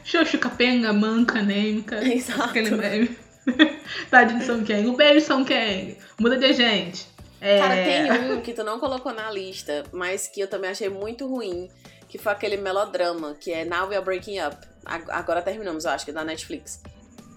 [0.04, 2.06] Xoxo capenga, manca, nêmica.
[2.06, 2.42] Exato.
[2.42, 3.16] Aquele meme.
[4.10, 4.86] Tadinho de São Kang.
[4.86, 5.96] Um beijo, São Kang.
[6.18, 7.13] Muda de gente.
[7.44, 7.58] É...
[7.58, 11.26] Cara, tem um que tu não colocou na lista, mas que eu também achei muito
[11.28, 11.70] ruim,
[12.08, 14.56] que foi aquele melodrama, que é Now We Are Breaking Up.
[14.84, 16.80] Ag- Agora terminamos, eu acho, que é da Netflix.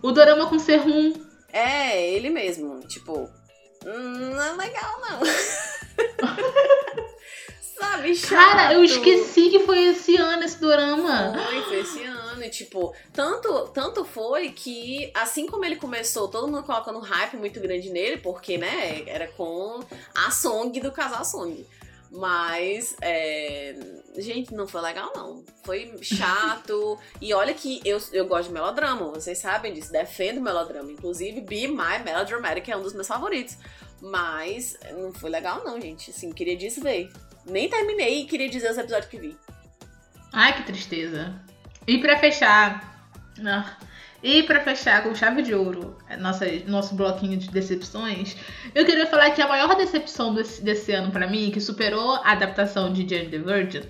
[0.01, 1.13] O dorama com Serrum.
[1.51, 2.79] É, ele mesmo.
[2.87, 3.29] Tipo,
[3.85, 5.19] hum, não é legal, não.
[7.79, 8.29] Sabe, chato.
[8.39, 11.33] Cara, eu esqueci que foi esse ano esse dorama.
[11.47, 12.16] Foi, foi esse ano.
[12.49, 17.59] Tipo, tanto, tanto foi que, assim como ele começou, todo mundo colocando um hype muito
[17.59, 19.79] grande nele, porque, né, era com
[20.13, 21.65] a Song do casal Song.
[22.09, 23.75] Mas, é...
[24.17, 25.43] gente, não foi legal, não.
[25.63, 26.97] Foi chato.
[27.21, 29.91] e olha que eu, eu gosto de melodrama, vocês sabem disso.
[29.91, 30.91] Defendo melodrama.
[30.91, 33.57] Inclusive, Be My Melodramatic é um dos meus favoritos.
[34.01, 36.11] Mas não foi legal, não, gente.
[36.11, 37.11] Assim, queria desver.
[37.45, 39.37] Nem terminei e queria dizer os episódios que vi.
[40.31, 41.39] Ai, que tristeza.
[41.87, 43.09] E pra fechar.
[44.23, 48.35] E pra fechar com chave de ouro, é nossa, nosso bloquinho de decepções,
[48.73, 52.31] eu queria falar que a maior decepção desse, desse ano pra mim, que superou a
[52.31, 53.83] adaptação de Jane the Virgin,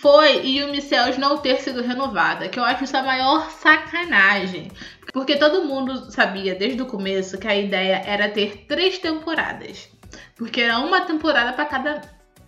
[0.00, 4.70] foi Yumi Cells não ter sido renovada, que eu acho isso a maior sacanagem.
[5.12, 9.88] Porque todo mundo sabia desde o começo que a ideia era ter três temporadas.
[10.36, 12.02] Porque era uma temporada pra cada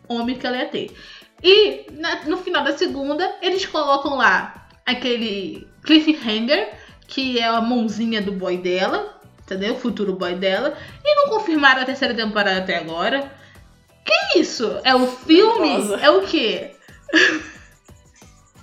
[0.09, 0.95] homem que ela ia ter.
[1.43, 6.73] E na- no final da segunda, eles colocam lá aquele cliffhanger,
[7.07, 9.75] que é a mãozinha do boy dela, entendeu?
[9.75, 10.77] O futuro boy dela.
[11.05, 13.31] E não confirmaram a terceira temporada até agora.
[14.05, 14.79] Que isso?
[14.85, 15.69] É o filme?
[15.79, 15.97] Nervosa.
[16.03, 16.73] É o quê?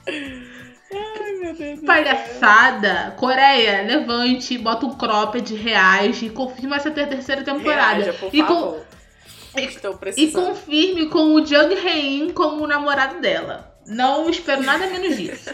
[0.07, 3.15] Ai, meu Deus Palhaçada.
[3.17, 8.03] Coreia, levante, bota um cropped, reage e confirma essa ter- terceira temporada.
[8.03, 8.79] Reaja, e, com-
[10.17, 13.70] e confirme com o Jung Hae-in como o namorado dela.
[13.85, 15.49] Não espero nada menos disso.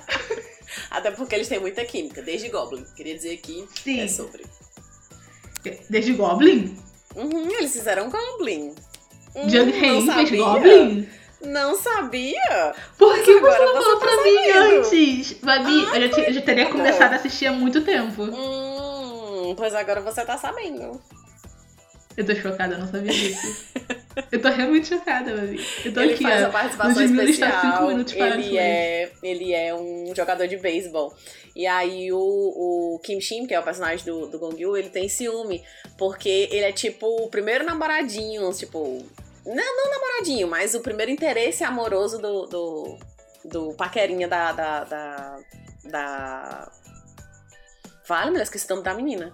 [0.90, 2.84] Até porque eles têm muita química, desde Goblin.
[2.96, 4.00] Queria dizer aqui Sim.
[4.00, 4.44] é sobre.
[5.90, 6.76] Desde Goblin?
[7.14, 8.74] Uhum, eles fizeram Goblin.
[9.34, 10.30] Hum, Hae-in fez?
[10.30, 11.08] Goblin?
[11.42, 12.74] Não sabia?
[12.96, 15.32] Por que você não falou tá pra mim antes?
[15.34, 16.72] Babi, eu, já, ti- eu já teria bom.
[16.72, 18.22] começado a assistir há muito tempo.
[18.22, 21.00] Hum, pois agora você tá sabendo.
[22.16, 23.66] Eu tô chocada, eu não sabia disso.
[24.32, 25.60] eu tô realmente chocada, Babi.
[25.84, 26.46] Eu tô ele aqui, faz ó.
[26.46, 27.90] a participação especial.
[27.90, 31.14] ele, é, ele é um jogador de beisebol.
[31.54, 34.88] E aí o, o Kim Shin, que é o personagem do, do Gong Yu, ele
[34.88, 35.62] tem ciúme.
[35.98, 39.04] Porque ele é tipo o primeiro namoradinho, tipo.
[39.44, 42.98] Não, não namoradinho, mas o primeiro interesse amoroso do, do,
[43.44, 44.52] do paquerinha da.
[44.52, 44.84] da.
[44.84, 45.38] da.
[45.84, 46.72] da...
[48.08, 49.32] Vale, mulher, esqueci o nome da menina.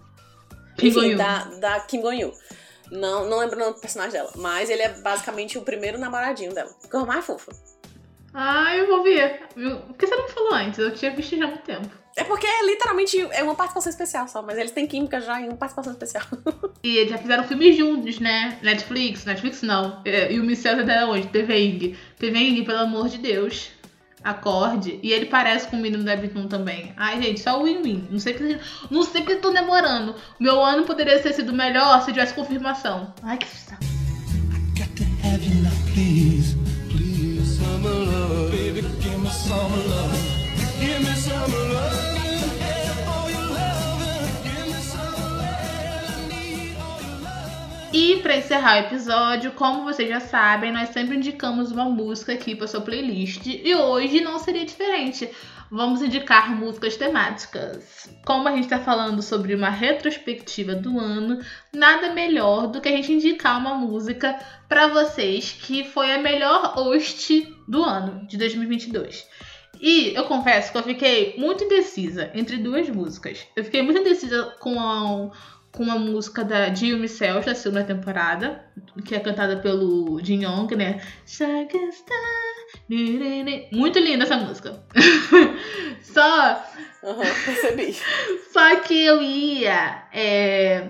[0.77, 2.33] Kim Enfim, da, da Kim Gon-yu.
[2.93, 4.31] Não, não lembro o nome do personagem dela.
[4.37, 6.71] Mas ele é basicamente o primeiro namoradinho dela.
[6.91, 7.51] Coisa mais fofa.
[8.35, 9.41] Ah, eu vou ver.
[9.87, 10.79] Por que você não falou antes?
[10.79, 11.89] Eu tinha visto já há muito tempo.
[12.15, 15.49] É porque é literalmente é uma participação especial só, mas eles têm química já em
[15.49, 16.25] uma participação especial.
[16.85, 18.59] E eles já fizeram filmes juntos, né?
[18.61, 20.03] Netflix, Netflix não.
[20.05, 21.29] É, E o Michel até onde?
[21.29, 21.97] TV Ing.
[22.19, 23.71] TV Ing, pelo amor de Deus.
[24.23, 24.99] Acorde.
[25.03, 26.93] E ele parece com o menino da Bitum também.
[26.97, 28.09] Ai, gente, só o win-win.
[28.11, 28.59] Não sei que
[28.91, 30.15] não sei que tô demorando.
[30.39, 33.13] Meu ano poderia ter sido melhor se tivesse confirmação.
[33.23, 33.83] Ai, que saco.
[35.95, 36.57] Please,
[36.89, 40.22] please, some love, baby, give me love,
[47.93, 52.55] E pra encerrar o episódio, como vocês já sabem, nós sempre indicamos uma música aqui
[52.55, 53.47] pra sua playlist.
[53.47, 55.29] E hoje não seria diferente.
[55.71, 58.09] Vamos indicar músicas temáticas.
[58.25, 61.41] Como a gente tá falando sobre uma retrospectiva do ano,
[61.71, 64.39] nada melhor do que a gente indicar uma música
[64.71, 69.29] pra vocês que foi a melhor host do ano de 2022.
[69.83, 73.45] E eu confesso que eu fiquei muito indecisa entre duas músicas.
[73.57, 75.31] Eu fiquei muito indecisa com a,
[75.73, 78.65] com a música da Jill Cells da segunda temporada,
[79.05, 81.01] que é cantada pelo Jin Young, né?
[83.73, 84.83] Muito linda essa música.
[86.03, 86.63] Só,
[87.05, 87.97] Aham, percebi.
[88.53, 90.05] só que eu ia.
[90.13, 90.89] é,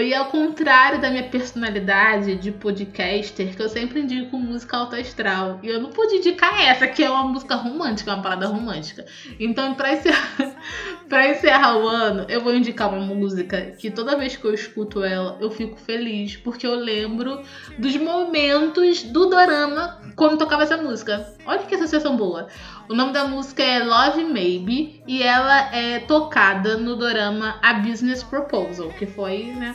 [0.00, 5.60] ia ao contrário da minha personalidade de podcaster, que eu sempre indico música alto astral.
[5.62, 9.06] E eu não pude indicar essa, que é uma música romântica, uma parada romântica.
[9.38, 10.56] Então, pra encerrar,
[11.08, 15.04] pra encerrar o ano, eu vou indicar uma música que toda vez que eu escuto
[15.04, 17.40] ela, eu fico feliz, porque eu lembro
[17.78, 21.34] dos momentos do dorama quando tocava essa música.
[21.46, 22.48] Olha que associação boa.
[22.88, 28.22] O nome da música é Love Maybe e ela é tocada no dorama A Business
[28.22, 29.74] Proposal, que foi né,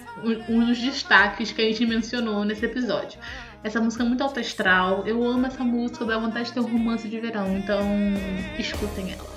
[0.49, 3.19] um, dos destaques que a gente mencionou nesse episódio.
[3.63, 6.71] Essa música é muito alta astral, eu amo essa música, dá vontade de ter um
[6.71, 7.81] romance de verão, então
[8.57, 9.29] escutem ela.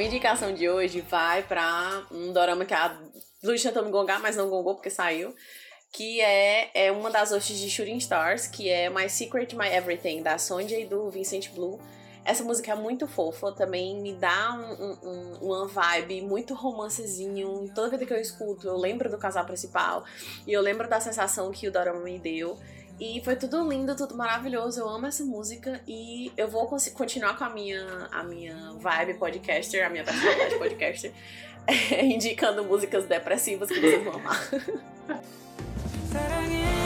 [0.00, 2.98] Minha indicação de hoje vai pra um dorama que a
[3.42, 5.34] Luiz tentou me gongar, mas não gongou porque saiu.
[5.92, 10.22] Que é, é uma das hostes de Shooting Stars, que é My Secret, My Everything,
[10.22, 11.78] da Sonja e do Vincent Blue.
[12.24, 17.70] Essa música é muito fofa, também me dá um, um, uma vibe muito romancezinho.
[17.74, 20.02] Toda vez que eu escuto, eu lembro do casal principal
[20.46, 22.58] e eu lembro da sensação que o dorama me deu.
[23.00, 24.80] E foi tudo lindo, tudo maravilhoso.
[24.80, 27.82] Eu amo essa música e eu vou continuar com a minha,
[28.12, 31.10] a minha vibe podcaster, a minha personalidade podcaster,
[32.04, 34.50] indicando músicas depressivas que vocês vão amar.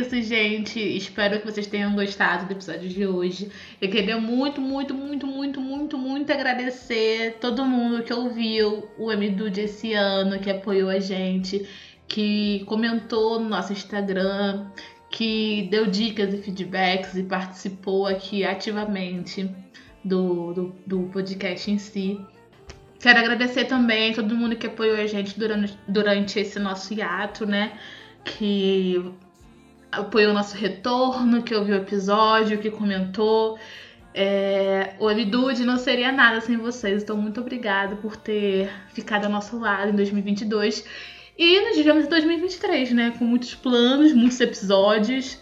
[0.00, 0.80] isso, gente.
[0.80, 3.50] Espero que vocês tenham gostado do episódio de hoje.
[3.80, 9.60] Eu queria muito, muito, muito, muito, muito, muito agradecer todo mundo que ouviu o MDUD
[9.60, 11.68] esse ano, que apoiou a gente,
[12.08, 14.66] que comentou no nosso Instagram,
[15.10, 19.50] que deu dicas e feedbacks e participou aqui ativamente
[20.04, 22.20] do, do, do podcast em si.
[23.00, 27.78] Quero agradecer também todo mundo que apoiou a gente durante, durante esse nosso hiato, né?
[28.24, 29.12] Que
[29.90, 33.58] apoiou o nosso retorno, que ouviu o episódio, que comentou.
[34.12, 39.30] É, o Amidude não seria nada sem vocês, então muito obrigada por ter ficado ao
[39.30, 40.84] nosso lado em 2022.
[41.38, 43.14] E nos vemos em 2023, né?
[43.18, 45.38] Com muitos planos, muitos episódios.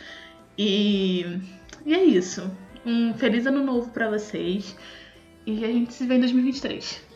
[0.57, 1.41] E,
[1.85, 2.51] e é isso.
[2.85, 4.77] Um feliz ano novo para vocês.
[5.47, 7.08] E a gente se vê em 2023.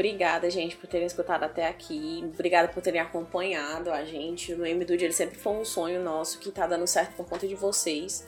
[0.00, 2.24] Obrigada, gente, por terem escutado até aqui.
[2.32, 4.54] Obrigada por terem acompanhado a gente.
[4.54, 7.54] No MDUD ele sempre foi um sonho nosso que tá dando certo por conta de
[7.54, 8.26] vocês.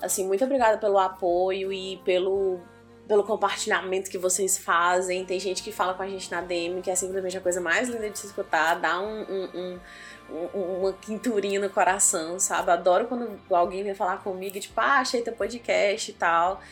[0.00, 2.58] Assim, muito obrigada pelo apoio e pelo,
[3.06, 5.22] pelo compartilhamento que vocês fazem.
[5.26, 7.90] Tem gente que fala com a gente na DM, que é simplesmente a coisa mais
[7.90, 8.80] linda de se escutar.
[8.80, 9.80] Dá um, um,
[10.54, 12.70] um, uma quinturinha no coração, sabe?
[12.70, 16.62] Adoro quando alguém vem falar comigo, tipo, ah, achei teu podcast e tal.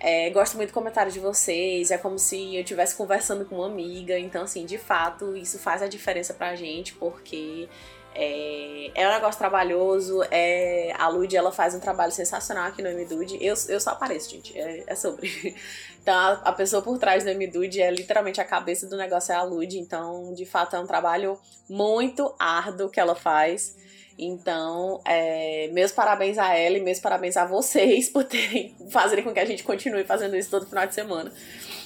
[0.00, 3.66] É, gosto muito do comentário de vocês, é como se eu estivesse conversando com uma
[3.66, 4.18] amiga.
[4.18, 7.68] Então, assim, de fato, isso faz a diferença pra gente, porque
[8.14, 10.22] é, é um negócio trabalhoso.
[10.30, 13.38] É, a Lud, ela faz um trabalho sensacional aqui no MDUD.
[13.40, 15.56] Eu, eu só apareço, gente, é, é sobre.
[16.00, 19.36] Então, a, a, pessoa por trás do MDUD é literalmente a cabeça do negócio, é
[19.36, 19.78] a Lud.
[19.78, 21.38] Então, de fato, é um trabalho
[21.68, 23.76] muito árduo que ela faz.
[24.18, 29.32] Então, é, meus parabéns a ela e meus parabéns a vocês por terem fazerem com
[29.32, 31.32] que a gente continue fazendo isso todo final de semana.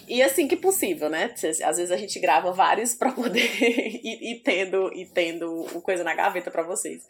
[0.09, 1.33] E assim que possível, né?
[1.64, 6.14] Às vezes a gente grava vários para poder ir, ir, tendo e tendo coisa na
[6.14, 7.07] gaveta para vocês.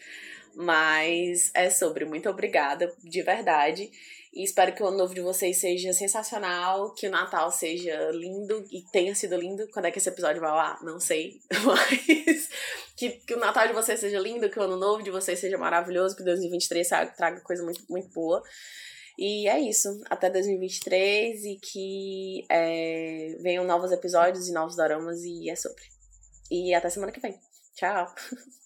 [0.55, 2.05] Mas é sobre.
[2.05, 3.91] Muito obrigada, de verdade.
[4.33, 8.65] E espero que o ano novo de vocês seja sensacional, que o Natal seja lindo
[8.73, 9.69] e tenha sido lindo.
[9.69, 10.79] Quando é que esse episódio vai lá?
[10.83, 11.39] Não sei.
[11.67, 12.49] Mas
[12.97, 15.59] que, que o Natal de vocês seja lindo, que o ano novo de vocês seja
[15.59, 18.43] maravilhoso, que 2023 traga coisa muito, muito boa.
[19.19, 20.01] E é isso.
[20.09, 25.83] Até 2023 e que é, venham novos episódios e novos doramas e é sobre.
[26.51, 27.39] E até semana que vem.
[27.75, 28.15] Tchau!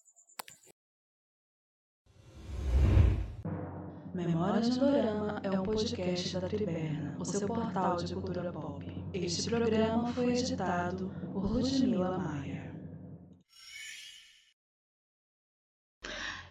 [4.17, 8.83] Memórias do Dorama é um podcast da Triberna, o seu portal de cultura pop.
[9.13, 12.75] Este programa foi editado por Ludmila Maia.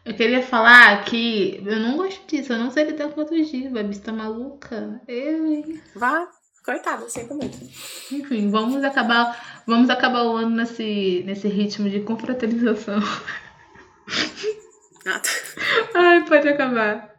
[0.06, 3.76] Eu queria falar que eu não gosto disso, eu não sei lidar com outros dias,
[3.76, 5.02] a bicha tá maluca.
[5.08, 5.82] Eu, hein?
[5.96, 6.30] Vá,
[6.64, 7.58] coitada, sinto muito.
[8.12, 13.00] Enfim, vamos acabar, vamos acabar o ano nesse, nesse ritmo de confraternização.
[15.96, 17.15] Ai, pode acabar.